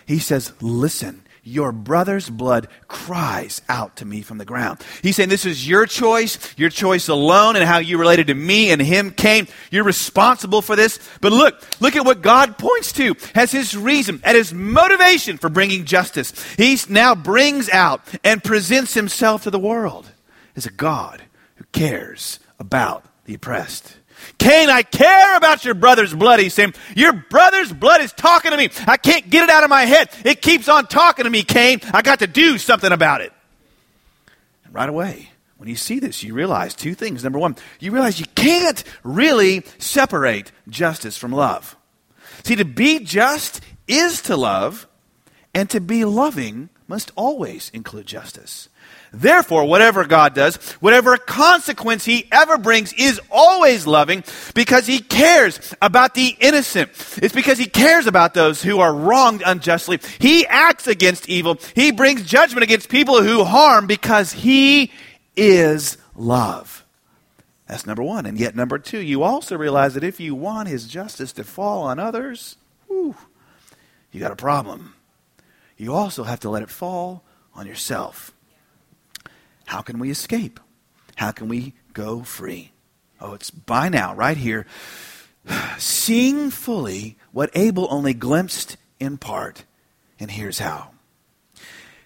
He 0.05 0.19
says, 0.19 0.53
Listen, 0.61 1.23
your 1.43 1.71
brother's 1.71 2.29
blood 2.29 2.67
cries 2.87 3.61
out 3.69 3.97
to 3.97 4.05
me 4.05 4.21
from 4.21 4.37
the 4.37 4.45
ground. 4.45 4.79
He's 5.01 5.15
saying 5.15 5.29
this 5.29 5.45
is 5.45 5.67
your 5.67 5.85
choice, 5.85 6.37
your 6.57 6.69
choice 6.69 7.07
alone, 7.07 7.55
and 7.55 7.65
how 7.65 7.77
you 7.77 7.97
related 7.97 8.27
to 8.27 8.33
me 8.33 8.71
and 8.71 8.81
him 8.81 9.11
came. 9.11 9.47
You're 9.71 9.83
responsible 9.83 10.61
for 10.61 10.75
this. 10.75 10.99
But 11.21 11.31
look, 11.31 11.61
look 11.79 11.95
at 11.95 12.05
what 12.05 12.21
God 12.21 12.57
points 12.57 12.91
to 12.93 13.15
as 13.35 13.51
his 13.51 13.75
reason, 13.75 14.21
at 14.23 14.35
his 14.35 14.53
motivation 14.53 15.37
for 15.37 15.49
bringing 15.49 15.85
justice. 15.85 16.33
He 16.55 16.77
now 16.89 17.15
brings 17.15 17.69
out 17.69 18.01
and 18.23 18.43
presents 18.43 18.93
himself 18.93 19.43
to 19.43 19.51
the 19.51 19.59
world 19.59 20.11
as 20.55 20.65
a 20.65 20.71
God 20.71 21.23
who 21.55 21.65
cares 21.71 22.39
about 22.59 23.05
the 23.25 23.33
oppressed. 23.33 23.98
Cain, 24.37 24.69
I 24.69 24.83
care 24.83 25.35
about 25.37 25.65
your 25.65 25.73
brother's 25.73 26.13
blood. 26.13 26.39
He's 26.39 26.53
saying, 26.53 26.73
Your 26.95 27.13
brother's 27.13 27.71
blood 27.73 28.01
is 28.01 28.13
talking 28.13 28.51
to 28.51 28.57
me. 28.57 28.69
I 28.87 28.97
can't 28.97 29.29
get 29.29 29.43
it 29.43 29.49
out 29.49 29.63
of 29.63 29.69
my 29.69 29.83
head. 29.83 30.09
It 30.23 30.41
keeps 30.41 30.69
on 30.69 30.87
talking 30.87 31.25
to 31.25 31.29
me, 31.29 31.43
Cain. 31.43 31.81
I 31.93 32.01
got 32.01 32.19
to 32.19 32.27
do 32.27 32.57
something 32.57 32.91
about 32.91 33.21
it. 33.21 33.33
And 34.65 34.73
right 34.73 34.89
away, 34.89 35.29
when 35.57 35.67
you 35.67 35.75
see 35.75 35.99
this, 35.99 36.23
you 36.23 36.33
realize 36.33 36.73
two 36.73 36.95
things. 36.95 37.23
Number 37.23 37.39
one, 37.39 37.55
you 37.79 37.91
realize 37.91 38.19
you 38.19 38.25
can't 38.35 38.81
really 39.03 39.65
separate 39.77 40.51
justice 40.69 41.17
from 41.17 41.31
love. 41.31 41.75
See, 42.43 42.55
to 42.55 42.65
be 42.65 42.99
just 42.99 43.61
is 43.87 44.21
to 44.23 44.37
love, 44.37 44.87
and 45.53 45.69
to 45.71 45.81
be 45.81 46.05
loving 46.05 46.69
must 46.87 47.11
always 47.15 47.69
include 47.71 48.05
justice. 48.05 48.69
Therefore, 49.11 49.65
whatever 49.65 50.05
God 50.05 50.35
does, 50.35 50.55
whatever 50.79 51.17
consequence 51.17 52.05
He 52.05 52.27
ever 52.31 52.57
brings, 52.57 52.93
is 52.93 53.19
always 53.31 53.87
loving 53.87 54.23
because 54.53 54.85
He 54.85 54.99
cares 54.99 55.73
about 55.81 56.13
the 56.13 56.35
innocent. 56.39 56.91
It's 57.21 57.33
because 57.33 57.57
He 57.57 57.65
cares 57.65 58.07
about 58.07 58.33
those 58.33 58.61
who 58.61 58.79
are 58.79 58.93
wronged 58.93 59.41
unjustly. 59.45 59.99
He 60.19 60.45
acts 60.45 60.87
against 60.87 61.27
evil. 61.27 61.57
He 61.75 61.91
brings 61.91 62.23
judgment 62.23 62.63
against 62.63 62.89
people 62.89 63.23
who 63.23 63.43
harm 63.43 63.87
because 63.87 64.31
He 64.31 64.91
is 65.35 65.97
love. 66.15 66.85
That's 67.67 67.85
number 67.85 68.03
one. 68.03 68.25
And 68.25 68.39
yet, 68.39 68.55
number 68.55 68.79
two, 68.79 68.99
you 68.99 69.23
also 69.23 69.57
realize 69.57 69.93
that 69.93 70.03
if 70.03 70.19
you 70.19 70.35
want 70.35 70.69
His 70.69 70.87
justice 70.87 71.33
to 71.33 71.43
fall 71.43 71.83
on 71.83 71.99
others, 71.99 72.57
whew, 72.87 73.15
you 74.11 74.19
got 74.19 74.31
a 74.31 74.35
problem. 74.35 74.93
You 75.77 75.93
also 75.93 76.23
have 76.23 76.41
to 76.41 76.49
let 76.49 76.63
it 76.63 76.69
fall 76.69 77.23
on 77.55 77.65
yourself. 77.67 78.31
How 79.69 79.81
can 79.81 79.99
we 79.99 80.09
escape? 80.09 80.59
How 81.15 81.29
can 81.29 81.47
we 81.47 81.75
go 81.93 82.23
free? 82.23 82.71
Oh, 83.21 83.35
it's 83.35 83.51
by 83.51 83.87
now, 83.87 84.15
right 84.15 84.35
here. 84.35 84.65
Seeing 85.77 86.49
fully 86.49 87.19
what 87.31 87.51
Abel 87.53 87.87
only 87.91 88.15
glimpsed 88.15 88.77
in 88.99 89.19
part. 89.19 89.65
And 90.19 90.31
here's 90.31 90.57
how. 90.57 90.89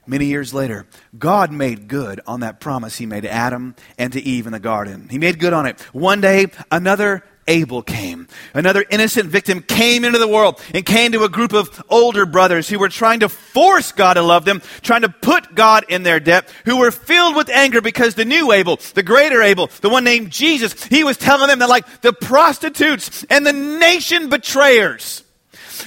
Many 0.06 0.26
years 0.26 0.54
later, 0.54 0.88
God 1.18 1.54
made 1.54 1.88
good 1.88 2.20
on 2.28 2.42
that 2.42 2.60
promise 2.60 2.98
he 2.98 3.06
made 3.06 3.22
to 3.22 3.32
Adam 3.32 3.78
and 3.98 4.12
to 4.12 4.22
Eve 4.22 4.46
in 4.46 4.52
the 4.52 4.60
garden. 4.60 5.08
He 5.10 5.18
made 5.18 5.40
good 5.40 5.54
on 5.54 5.66
it. 5.66 5.80
One 5.94 6.20
day, 6.20 6.48
another 6.70 7.24
Abel 7.48 7.82
came. 7.82 8.28
Another 8.54 8.86
innocent 8.90 9.30
victim 9.30 9.62
came 9.62 10.06
into 10.06 10.20
the 10.20 10.28
world 10.28 10.62
and 10.74 10.86
came 10.86 11.12
to 11.12 11.24
a 11.24 11.30
group 11.30 11.54
of 11.54 11.84
older 11.90 12.26
brothers 12.26 12.70
who 12.70 12.80
were 12.80 12.90
trying 12.90 13.20
to 13.22 13.30
force 13.30 13.92
God 13.92 14.14
to 14.14 14.22
love 14.22 14.46
them, 14.46 14.62
trying 14.82 15.02
to 15.02 15.10
put 15.10 15.56
God 15.56 15.86
in 15.90 16.04
their 16.04 16.20
debt, 16.20 16.50
who 16.66 16.78
were 16.78 16.92
filled 16.92 17.36
with 17.36 17.50
anger 17.50 17.82
because 17.82 18.16
the 18.16 18.26
new 18.26 18.52
Abel, 18.52 18.80
the 18.94 19.04
greater 19.04 19.42
Abel, 19.42 19.70
the 19.82 19.90
one 19.90 20.04
named 20.04 20.32
Jesus, 20.32 20.82
he 20.86 21.04
was 21.04 21.18
telling 21.18 21.48
them 21.48 21.60
that 21.60 21.70
like 21.70 22.02
the 22.02 22.14
prostitutes 22.14 23.26
and 23.30 23.46
the 23.46 23.54
nation 23.54 24.30
betrayers 24.30 25.24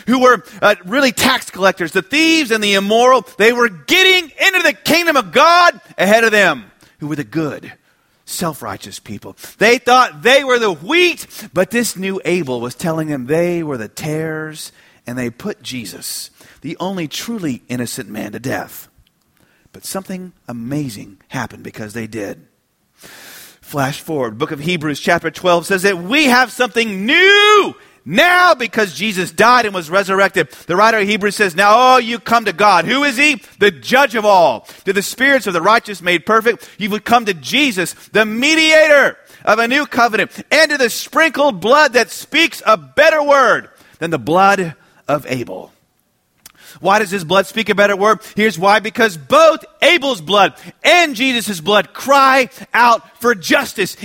who 0.07 0.21
were 0.21 0.45
uh, 0.61 0.75
really 0.85 1.13
tax 1.13 1.51
collectors, 1.51 1.93
the 1.93 2.03
thieves 2.03 2.51
and 2.51 2.63
the 2.63 2.75
immoral, 2.75 3.27
they 3.39 3.53
were 3.53 3.69
getting 3.69 4.31
into 4.45 4.63
the 4.63 4.73
kingdom 4.73 5.17
of 5.17 5.33
God 5.33 5.81
ahead 5.97 6.25
of 6.25 6.33
them, 6.33 6.71
who 6.99 7.09
were 7.09 7.17
the 7.17 7.25
good 7.25 7.73
self 8.27 8.61
righteous 8.61 8.99
people. 8.99 9.37
They 9.57 9.79
thought 9.79 10.23
they 10.23 10.45
were 10.45 10.59
the 10.59 10.73
wheat, 10.73 11.27
but 11.55 11.71
this 11.71 11.97
new 11.97 12.21
Abel 12.27 12.61
was 12.61 12.75
telling 12.75 13.09
them 13.09 13.27
they 13.27 13.63
were 13.63 13.79
the 13.79 13.89
tares, 13.89 14.73
and 15.07 15.17
they 15.17 15.31
put 15.31 15.63
Jesus, 15.63 16.31
the 16.61 16.77
only 16.79 17.09
truly 17.09 17.63
innocent 17.69 18.11
man, 18.11 18.33
to 18.33 18.41
death. 18.41 18.89
But 19.73 19.85
something 19.85 20.33
amazing 20.49 21.19
happened 21.29 21.63
because 21.63 21.95
they 21.95 22.07
did. 22.07 22.47
Flash 22.97 24.01
forward, 24.01 24.39
book 24.39 24.51
of 24.51 24.61
Hebrews, 24.61 25.01
chapter 25.01 25.31
12 25.31 25.67
says 25.67 25.83
that 25.83 25.99
we 25.99 26.27
have 26.27 26.53
something 26.53 27.05
new 27.07 27.75
now, 28.09 28.55
because 28.55 28.95
Jesus 28.95 29.33
died 29.33 29.67
and 29.67 29.75
was 29.75 29.91
resurrected, 29.91 30.49
the 30.69 30.77
writer 30.77 30.99
of 30.99 31.09
Hebrews 31.09 31.35
says, 31.35 31.57
Now, 31.57 31.97
oh, 31.97 31.97
you 31.97 32.21
come 32.21 32.45
to 32.45 32.53
God. 32.53 32.85
Who 32.85 33.03
is 33.03 33.17
He? 33.17 33.43
The 33.59 33.73
judge 33.73 34.15
of 34.15 34.25
all. 34.25 34.61
To 34.85 34.93
the 34.93 35.03
spirits 35.03 35.49
of 35.49 35.55
the 35.55 35.61
righteous 35.61 36.01
made 36.01 36.25
perfect, 36.25 36.71
you 36.79 36.89
would 36.91 37.05
come 37.05 37.27
to 37.27 37.35
Jesus, 37.35 37.95
the 38.13 38.25
mediator 38.25 39.19
of 39.45 39.59
a 39.59 39.67
new 39.67 39.87
covenant, 39.87 40.31
and 40.53 40.71
to 40.71 40.79
the 40.79 40.89
sprinkled 40.89 41.61
blood 41.61 41.95
that 41.95 42.13
speaks 42.13 42.63
a 42.65 42.77
better 42.77 43.21
word 43.21 43.71
than 43.99 44.13
the 44.13 44.21
blood 44.21 44.77
of 45.09 45.27
Abel. 45.27 45.73
Why 46.79 47.01
does 47.01 47.11
his 47.11 47.25
blood 47.25 47.47
speak 47.47 47.71
a 47.71 47.75
better 47.75 47.97
word? 47.97 48.21
Here's 48.37 48.59
why 48.59 48.79
because 48.79 49.17
both 49.17 49.65
Abel's 49.83 50.21
blood 50.21 50.55
and 50.85 51.17
Jesus' 51.17 51.61
blood 51.61 51.93
cry 51.93 52.51
out 52.73 53.21
for 53.21 53.35
justice 53.35 53.97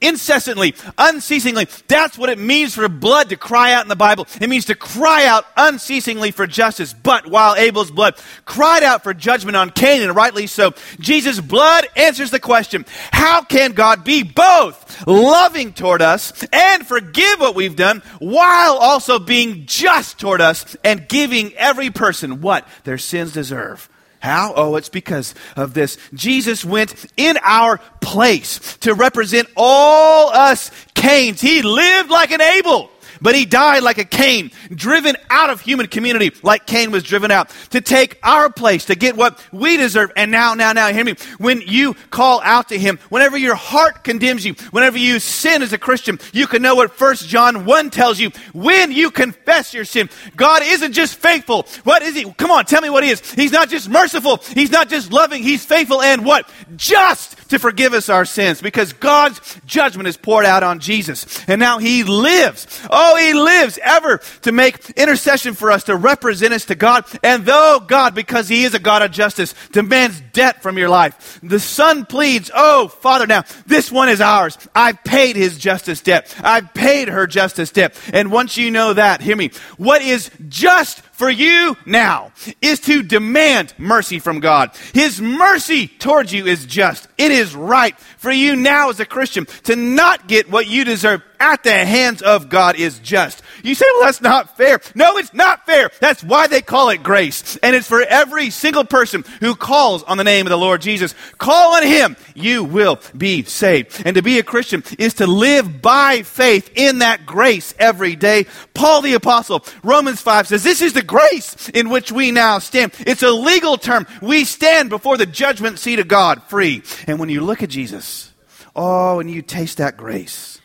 incessantly, 0.00 0.74
unceasingly. 0.96 1.68
That's 1.88 2.16
what 2.16 2.30
it 2.30 2.38
means 2.38 2.74
for 2.74 2.88
blood 2.88 3.28
to 3.30 3.36
cry 3.36 3.72
out 3.72 3.84
in 3.84 3.88
the 3.88 3.96
Bible. 3.96 4.26
It 4.40 4.48
means 4.48 4.66
to 4.66 4.74
cry 4.74 5.26
out 5.26 5.44
unceasingly 5.56 6.30
for 6.30 6.46
justice. 6.46 6.94
But 6.94 7.26
while 7.26 7.54
Abel's 7.56 7.90
blood 7.90 8.16
cried 8.44 8.82
out 8.82 9.02
for 9.02 9.12
judgment 9.12 9.56
on 9.56 9.70
Cain, 9.70 10.02
and 10.02 10.16
rightly 10.16 10.46
so, 10.46 10.72
Jesus' 10.98 11.40
blood 11.40 11.86
answers 11.96 12.30
the 12.30 12.40
question 12.40 12.86
how 13.12 13.42
can 13.42 13.72
God 13.72 14.04
be 14.04 14.22
both 14.22 15.06
loving 15.06 15.72
toward 15.72 16.02
us 16.02 16.44
and 16.52 16.86
forgive 16.86 17.40
what 17.40 17.54
we've 17.54 17.76
done 17.76 18.02
while 18.18 18.76
also 18.76 19.18
being 19.18 19.66
just 19.66 20.18
toward 20.18 20.40
us 20.40 20.76
and 20.82 21.08
giving 21.08 21.52
every 21.54 21.90
person 21.90 22.40
what 22.40 22.66
their 22.84 22.98
sins 22.98 23.32
deserve? 23.32 23.89
How? 24.20 24.52
Oh, 24.54 24.76
it's 24.76 24.90
because 24.90 25.34
of 25.56 25.74
this. 25.74 25.96
Jesus 26.12 26.64
went 26.64 26.94
in 27.16 27.38
our 27.42 27.78
place 28.00 28.76
to 28.78 28.94
represent 28.94 29.48
all 29.56 30.30
us 30.30 30.70
Cains. 30.94 31.40
He 31.40 31.62
lived 31.62 32.10
like 32.10 32.30
an 32.30 32.40
Abel. 32.40 32.90
But 33.20 33.34
he 33.34 33.44
died 33.44 33.82
like 33.82 33.98
a 33.98 34.04
Cain, 34.04 34.50
driven 34.74 35.16
out 35.28 35.50
of 35.50 35.60
human 35.60 35.86
community 35.86 36.32
like 36.42 36.66
Cain 36.66 36.90
was 36.90 37.02
driven 37.02 37.30
out, 37.30 37.50
to 37.70 37.80
take 37.80 38.18
our 38.22 38.50
place, 38.50 38.86
to 38.86 38.94
get 38.94 39.16
what 39.16 39.42
we 39.52 39.76
deserve. 39.76 40.12
And 40.16 40.30
now, 40.30 40.54
now, 40.54 40.72
now, 40.72 40.88
hear 40.92 41.04
me. 41.04 41.16
When 41.38 41.60
you 41.62 41.94
call 42.10 42.40
out 42.42 42.68
to 42.68 42.78
him, 42.78 42.98
whenever 43.08 43.36
your 43.36 43.54
heart 43.54 44.04
condemns 44.04 44.44
you, 44.44 44.54
whenever 44.70 44.98
you 44.98 45.20
sin 45.20 45.62
as 45.62 45.72
a 45.72 45.78
Christian, 45.78 46.18
you 46.32 46.46
can 46.46 46.62
know 46.62 46.74
what 46.74 46.98
1 46.98 47.16
John 47.16 47.64
1 47.64 47.90
tells 47.90 48.18
you. 48.18 48.30
When 48.52 48.92
you 48.92 49.10
confess 49.10 49.74
your 49.74 49.84
sin, 49.84 50.08
God 50.36 50.62
isn't 50.64 50.92
just 50.92 51.16
faithful. 51.16 51.66
What 51.84 52.02
is 52.02 52.14
he? 52.14 52.30
Come 52.32 52.50
on, 52.50 52.64
tell 52.64 52.80
me 52.80 52.90
what 52.90 53.04
he 53.04 53.10
is. 53.10 53.20
He's 53.32 53.52
not 53.52 53.68
just 53.68 53.88
merciful. 53.88 54.38
He's 54.54 54.70
not 54.70 54.88
just 54.88 55.12
loving. 55.12 55.42
He's 55.42 55.64
faithful 55.64 56.02
and 56.02 56.24
what? 56.24 56.50
Just 56.76 57.39
to 57.50 57.58
forgive 57.58 57.92
us 57.92 58.08
our 58.08 58.24
sins 58.24 58.60
because 58.60 58.92
God's 58.94 59.60
judgment 59.66 60.08
is 60.08 60.16
poured 60.16 60.46
out 60.46 60.62
on 60.62 60.80
Jesus. 60.80 61.44
And 61.46 61.60
now 61.60 61.78
he 61.78 62.02
lives. 62.02 62.66
Oh, 62.90 63.16
he 63.16 63.34
lives 63.34 63.78
ever 63.82 64.18
to 64.42 64.52
make 64.52 64.90
intercession 64.90 65.54
for 65.54 65.70
us, 65.70 65.84
to 65.84 65.96
represent 65.96 66.54
us 66.54 66.64
to 66.66 66.74
God. 66.74 67.04
And 67.22 67.44
though 67.44 67.80
God, 67.86 68.14
because 68.14 68.48
he 68.48 68.64
is 68.64 68.74
a 68.74 68.78
God 68.78 69.02
of 69.02 69.10
justice, 69.10 69.54
demands 69.72 70.20
debt 70.32 70.62
from 70.62 70.78
your 70.78 70.88
life, 70.88 71.38
the 71.42 71.60
Son 71.60 72.06
pleads, 72.06 72.50
Oh, 72.54 72.88
Father, 72.88 73.26
now 73.26 73.44
this 73.66 73.92
one 73.92 74.08
is 74.08 74.20
ours. 74.20 74.56
I've 74.74 75.02
paid 75.04 75.36
his 75.36 75.58
justice 75.58 76.00
debt. 76.00 76.34
I've 76.42 76.72
paid 76.74 77.08
her 77.08 77.26
justice 77.26 77.70
debt. 77.70 77.98
And 78.12 78.32
once 78.32 78.56
you 78.56 78.70
know 78.70 78.94
that, 78.94 79.20
hear 79.20 79.36
me, 79.36 79.50
what 79.76 80.02
is 80.02 80.30
just 80.48 81.02
for 81.20 81.28
you 81.28 81.76
now 81.84 82.32
is 82.62 82.80
to 82.80 83.02
demand 83.02 83.74
mercy 83.76 84.18
from 84.18 84.40
God. 84.40 84.70
His 84.94 85.20
mercy 85.20 85.86
towards 85.86 86.32
you 86.32 86.46
is 86.46 86.64
just. 86.64 87.08
It 87.18 87.30
is 87.30 87.54
right 87.54 87.94
for 88.16 88.30
you 88.30 88.56
now 88.56 88.88
as 88.88 89.00
a 89.00 89.04
Christian 89.04 89.44
to 89.64 89.76
not 89.76 90.28
get 90.28 90.50
what 90.50 90.66
you 90.66 90.82
deserve 90.82 91.20
at 91.38 91.62
the 91.62 91.72
hands 91.72 92.22
of 92.22 92.48
God 92.48 92.76
is 92.76 92.98
just. 93.00 93.42
You 93.62 93.74
say, 93.74 93.86
well, 93.94 94.04
that's 94.04 94.20
not 94.20 94.56
fair. 94.56 94.80
No, 94.94 95.16
it's 95.18 95.34
not 95.34 95.66
fair. 95.66 95.90
That's 96.00 96.22
why 96.22 96.46
they 96.46 96.62
call 96.62 96.90
it 96.90 97.02
grace. 97.02 97.56
And 97.62 97.74
it's 97.76 97.88
for 97.88 98.02
every 98.02 98.50
single 98.50 98.84
person 98.84 99.24
who 99.40 99.54
calls 99.54 100.02
on 100.02 100.18
the 100.18 100.24
name 100.24 100.46
of 100.46 100.50
the 100.50 100.58
Lord 100.58 100.80
Jesus. 100.80 101.14
Call 101.38 101.74
on 101.74 101.82
Him. 101.82 102.16
You 102.34 102.64
will 102.64 103.00
be 103.16 103.42
saved. 103.44 104.02
And 104.04 104.16
to 104.16 104.22
be 104.22 104.38
a 104.38 104.42
Christian 104.42 104.82
is 104.98 105.14
to 105.14 105.26
live 105.26 105.82
by 105.82 106.22
faith 106.22 106.70
in 106.74 106.98
that 106.98 107.26
grace 107.26 107.74
every 107.78 108.16
day. 108.16 108.46
Paul 108.74 109.02
the 109.02 109.14
Apostle, 109.14 109.64
Romans 109.82 110.20
5 110.20 110.48
says, 110.48 110.62
this 110.62 110.80
is 110.80 110.92
the 110.92 111.02
grace 111.02 111.68
in 111.70 111.90
which 111.90 112.12
we 112.12 112.30
now 112.30 112.58
stand. 112.58 112.92
It's 113.00 113.22
a 113.22 113.30
legal 113.30 113.76
term. 113.76 114.06
We 114.22 114.44
stand 114.44 114.90
before 114.90 115.16
the 115.16 115.26
judgment 115.26 115.78
seat 115.78 115.98
of 115.98 116.08
God 116.08 116.42
free. 116.44 116.82
And 117.06 117.18
when 117.18 117.28
you 117.28 117.40
look 117.40 117.62
at 117.62 117.70
Jesus, 117.70 118.32
oh, 118.74 119.20
and 119.20 119.30
you 119.30 119.42
taste 119.42 119.78
that 119.78 119.96
grace, 119.96 120.59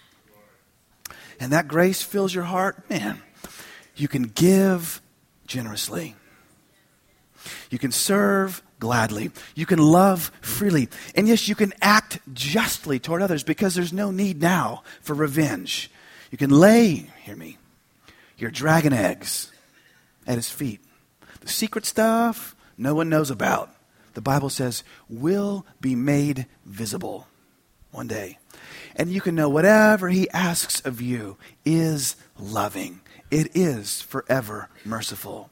and 1.39 1.51
that 1.51 1.67
grace 1.67 2.01
fills 2.01 2.33
your 2.33 2.43
heart, 2.45 2.89
man, 2.89 3.21
you 3.95 4.07
can 4.07 4.23
give 4.23 5.01
generously. 5.47 6.15
You 7.69 7.79
can 7.79 7.91
serve 7.91 8.61
gladly. 8.79 9.31
You 9.55 9.65
can 9.65 9.79
love 9.79 10.31
freely. 10.41 10.89
And 11.15 11.27
yes, 11.27 11.47
you 11.47 11.55
can 11.55 11.73
act 11.81 12.19
justly 12.33 12.99
toward 12.99 13.21
others 13.21 13.43
because 13.43 13.75
there's 13.75 13.93
no 13.93 14.11
need 14.11 14.41
now 14.41 14.83
for 15.01 15.13
revenge. 15.13 15.91
You 16.31 16.37
can 16.37 16.49
lay, 16.49 17.09
hear 17.23 17.35
me, 17.35 17.57
your 18.37 18.51
dragon 18.51 18.93
eggs 18.93 19.51
at 20.27 20.35
his 20.35 20.49
feet. 20.49 20.81
The 21.41 21.47
secret 21.47 21.85
stuff 21.85 22.55
no 22.77 22.93
one 22.93 23.09
knows 23.09 23.29
about, 23.29 23.69
the 24.15 24.21
Bible 24.21 24.49
says, 24.49 24.83
will 25.07 25.65
be 25.79 25.95
made 25.95 26.47
visible. 26.65 27.27
one 27.91 28.07
day. 28.07 28.37
And 28.95 29.11
you 29.11 29.21
can 29.21 29.35
know 29.35 29.49
whatever 29.49 30.09
he 30.09 30.29
asks 30.29 30.79
of 30.81 31.01
you 31.01 31.37
is 31.65 32.15
loving. 32.39 33.01
It 33.29 33.55
is 33.55 34.01
forever 34.01 34.69
merciful. 34.85 35.49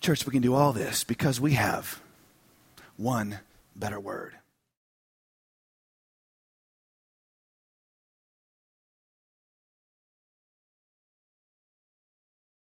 Church, 0.00 0.26
we 0.26 0.32
can 0.32 0.42
do 0.42 0.54
all 0.54 0.72
this 0.72 1.04
because 1.04 1.40
we 1.40 1.52
have 1.52 2.00
one 2.96 3.38
better 3.76 4.00
word. 4.00 4.34